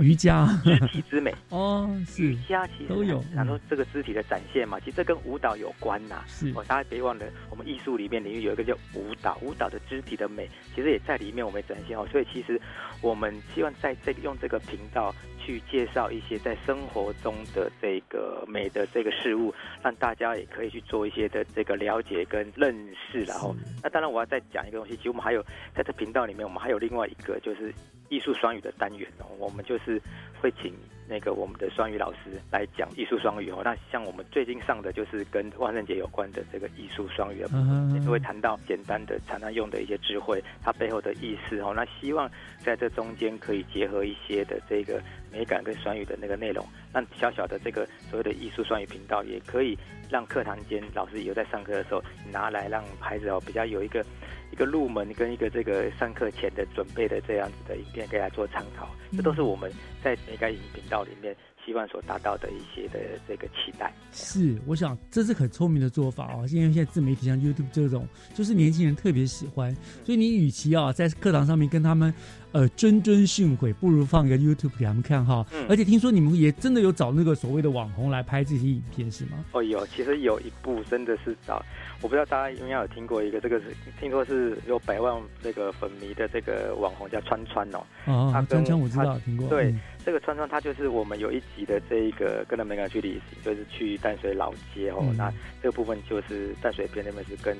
[0.00, 3.22] 瑜伽、肢体之美 哦，是瑜伽其实都有。
[3.34, 6.24] 然后这个肢体的展现嘛，其实这跟舞蹈有关呐。
[6.26, 12.06] 是哦，大家别忘了，我们艺术里面领域有一个叫舞蹈，舞蹈的肢体的美，其实也在里面我们展现哦。
[12.10, 12.60] 所以其实
[13.00, 23.24] 我们希望在这个用这个频道去介绍一些在生活中的这个美的这个事物，让大家也可以去做一些的这个了解跟认识。
[23.24, 25.42] 然后，那当然我要再讲一个东西，其实我们还有
[25.74, 27.72] 在这频道里面，我们还有另外一个就是
[28.12, 29.98] 艺术双语的单元哦，我们就是
[30.38, 30.74] 会请
[31.08, 33.62] 那个我们的双语老师来讲艺术双语哦。
[33.64, 41.72] 那像我们最近上的就是跟万圣节有关的这个艺术双语的部分，也是会谈到简单的常常用的一些智慧，它背后的意思哦。
[41.74, 45.02] 那希望在这中间可以结合一些的这个
[45.32, 49.76] 美感跟双语的那个内容，让小小的这个所谓的艺术双语频道也可以
[50.10, 54.04] 让课堂间老师有在上课的时候拿来让孩子哦比较有一个
[54.52, 58.88] 一个入门跟一个这个上课前的准备的这样子的影片，可以来做参考。
[59.16, 59.72] 这都是我们
[60.02, 63.92] 在美感影频道里面希望所达到的一些的这个期待。
[64.10, 69.74] 是，我想这是很聪明的做法哦，因为现在自媒体像 YouTube 这种，就是年轻人特别喜欢，
[70.04, 72.12] 所以你与其啊在课堂上面跟他们
[72.52, 75.44] 呃谆谆训诲，不如放个 YouTube 给他们看哈。
[75.52, 79.44] 嗯而且听说你们也真的有找那个所谓的网红来拍这些影片是吗？
[79.52, 81.64] 哦，有，其实有一部真的是找，
[82.00, 87.78] 我不知道大家应该有听过一个，这个是听说是有百万这个粉迷的这个网红叫川川哦。
[88.06, 94.98] 哦他，川川我知道听过，对，嗯这个川川他就是我们有一集的这一个跟着美感去旅行，就是去淡水老街哦。
[95.00, 95.32] 嗯那
[95.62, 97.56] 这个部分就是淡水片那边是跟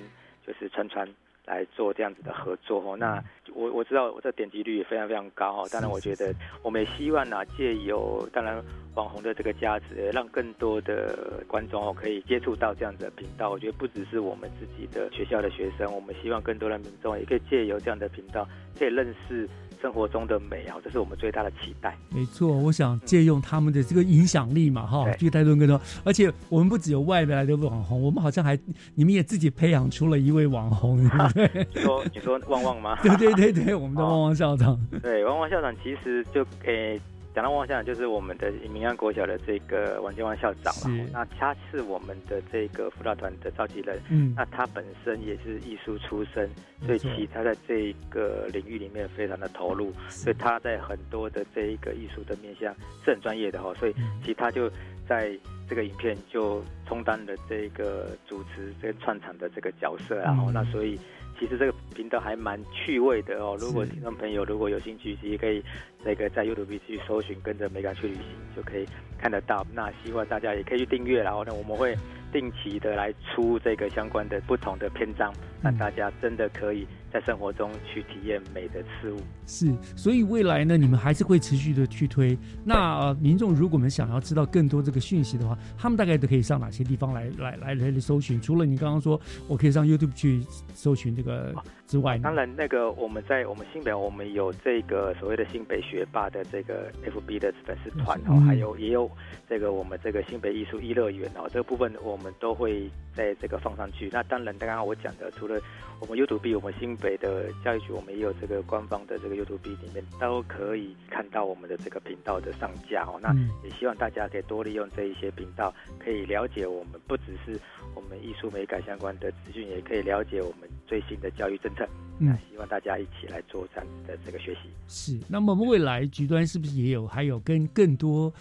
[0.47, 1.09] 就是川川
[1.47, 2.97] 来做这样子的合作哦。
[2.97, 3.22] 那
[3.55, 5.68] 我我知道我这点击率也非常非常高哦。
[5.72, 8.62] 当然，我觉得我们也希望呢、借由当然
[8.95, 13.51] 网红的这个价值，让更多的观众哦可以接触到这样子的频道。
[13.51, 18.47] 我觉得不只是我们自己的学校的学生，我们希望更多的民众也可以借由这样的频道，
[18.78, 19.49] 可以认识
[19.83, 21.99] 生活中的美啊，这是我们最大的期待。
[22.09, 25.78] 没错，我想借用他们的这个影响力嘛，哈，嗯去带动更多。
[26.05, 28.57] 而且我们不只有外来的网红，我们好像还
[28.95, 31.66] 你们也自己培养出了一位网红，对不对？
[31.74, 32.97] 你说你说旺旺吗？
[33.03, 34.78] 对对对对，我们的旺旺校长。
[35.03, 37.01] 对，旺旺校长其实就诶，
[37.35, 40.89] 讲到汪汪校长，就是我们的民安国小的这个王建旺校长是。
[40.99, 41.05] 了。
[41.12, 44.35] 那他是我们的这个辅导团的召集人，嗯。
[44.37, 46.49] 那他本身也是艺术出身，
[46.85, 52.74] 所以其他在这个领域里面非常的投入，所以他在很多的这一个艺术的面向
[53.05, 54.70] 是很专业的哈，所以其实他就
[55.09, 55.37] 在
[55.68, 60.99] 这个影片就充当了这个主持跟串场的这个角色，然后、嗯那所以。
[61.43, 63.57] 其实这个频道还蛮趣味的哦。
[63.61, 65.61] 如果听众朋友如果有兴趣，其实可以
[66.05, 68.22] 那个在 YouTube 去搜寻“跟着美感去旅行”，
[68.55, 68.86] 就可以
[69.18, 69.66] 看得到。
[69.74, 71.97] 那希望大家也可以去订阅，然后呢，我们会
[72.33, 79.18] 定期的来出这个相关的不同的篇章，让大家真的可以在生活中去体验美的事物。
[79.47, 82.37] 是，所以未来呢，你们还是会持续的去推。
[82.64, 88.41] 那、呃、民众如果我们想要知道更多这个讯息的话，他们大概都可以上哪些地方来来来来来搜寻？
[88.41, 90.43] 除了你刚刚说我可以上 YouTube 去
[90.74, 91.55] 搜寻这个
[91.93, 99.11] 之外，当然，那个我们在我们新北，我们有这个所谓的新北学霸的这个 FB 的粉丝团哦，嗯还有也有
[99.47, 104.09] 这个我们这个新北艺术一乐园哦，这个部分我们都会在这个放上去。
[104.11, 105.61] 那当然，刚刚我讲的，除了
[106.01, 113.20] 我们 YouTube，我们新北的教育局，我们也有这个官方的这个 YouTube 里面都可以看到我们的这个频道的上架哦。
[113.20, 117.61] 那嗯也希望大家可以多利用这一些频道，可以了解我们不只是
[117.95, 121.82] 我们艺术美感相关的资讯，也可以了解我们最新的教育政策。
[122.18, 124.61] 嗯那希望大家一起来做这样子的这个学习。
[124.87, 125.18] 是。
[125.28, 128.33] 那么未来局端是不是也有还有跟更多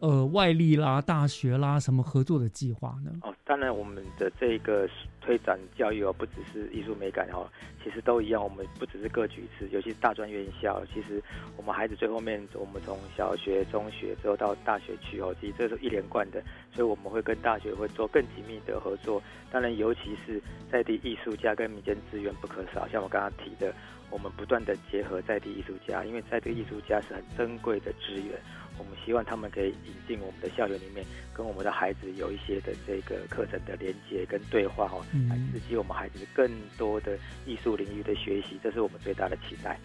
[0.00, 3.10] 呃外力啦、大学啦什么合作的计划呢？
[3.22, 4.88] 哦，当然我们的这个
[5.20, 7.46] 推展教育哦，不只是艺术美感哦，
[7.84, 8.42] 其实都一样。
[8.42, 11.22] 我们不只是各举一次，尤其是大专院校，其实
[11.56, 16.42] 我们孩子最后面，我们从小学、中学之后到大学去哦，其实这是一连贯的，
[16.72, 19.22] 所以我们会跟大学会做更紧密的合作。
[19.52, 20.40] 当然，尤其是
[20.70, 23.74] 在地艺术家跟民间资源不可少，像我刚刚提的，
[24.10, 28.40] 我们不断的结合在地艺术家，因为在地艺术家是很珍贵的资源。
[28.80, 31.04] 我们希望他们可以引进我们的校园里面，
[31.34, 39.78] 跟我们的孩子有一些的这个课程的连接跟对话哦，嗯来刺激我们孩子更多的艺术领域的学习，这是我们最大的期待。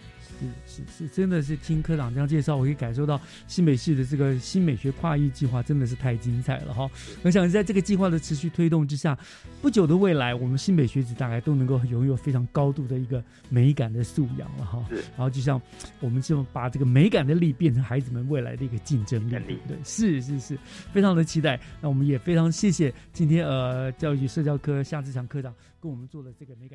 [0.67, 6.89] 是是是，真的是听科长这样介绍，我可以感受到新北市的这个新美学跨域计划真的是太精彩了哈！
[7.23, 9.17] 我想在这个计划的持续推动之下，
[9.61, 14.85] 不久的未来，我们新北学子大概都能够拥有非常高度的一个美感的素养了哈。
[14.89, 15.61] 是，然后就像
[16.01, 19.77] 我们就把这个美感的力变成孩子们未来的一个竞争力，对对？
[19.83, 20.57] 是是是，
[20.91, 21.59] 非常的期待。
[21.79, 26.73] 那我们也非常谢谢今天呃教育局社教科夏志强科长跟我们做的这个美感。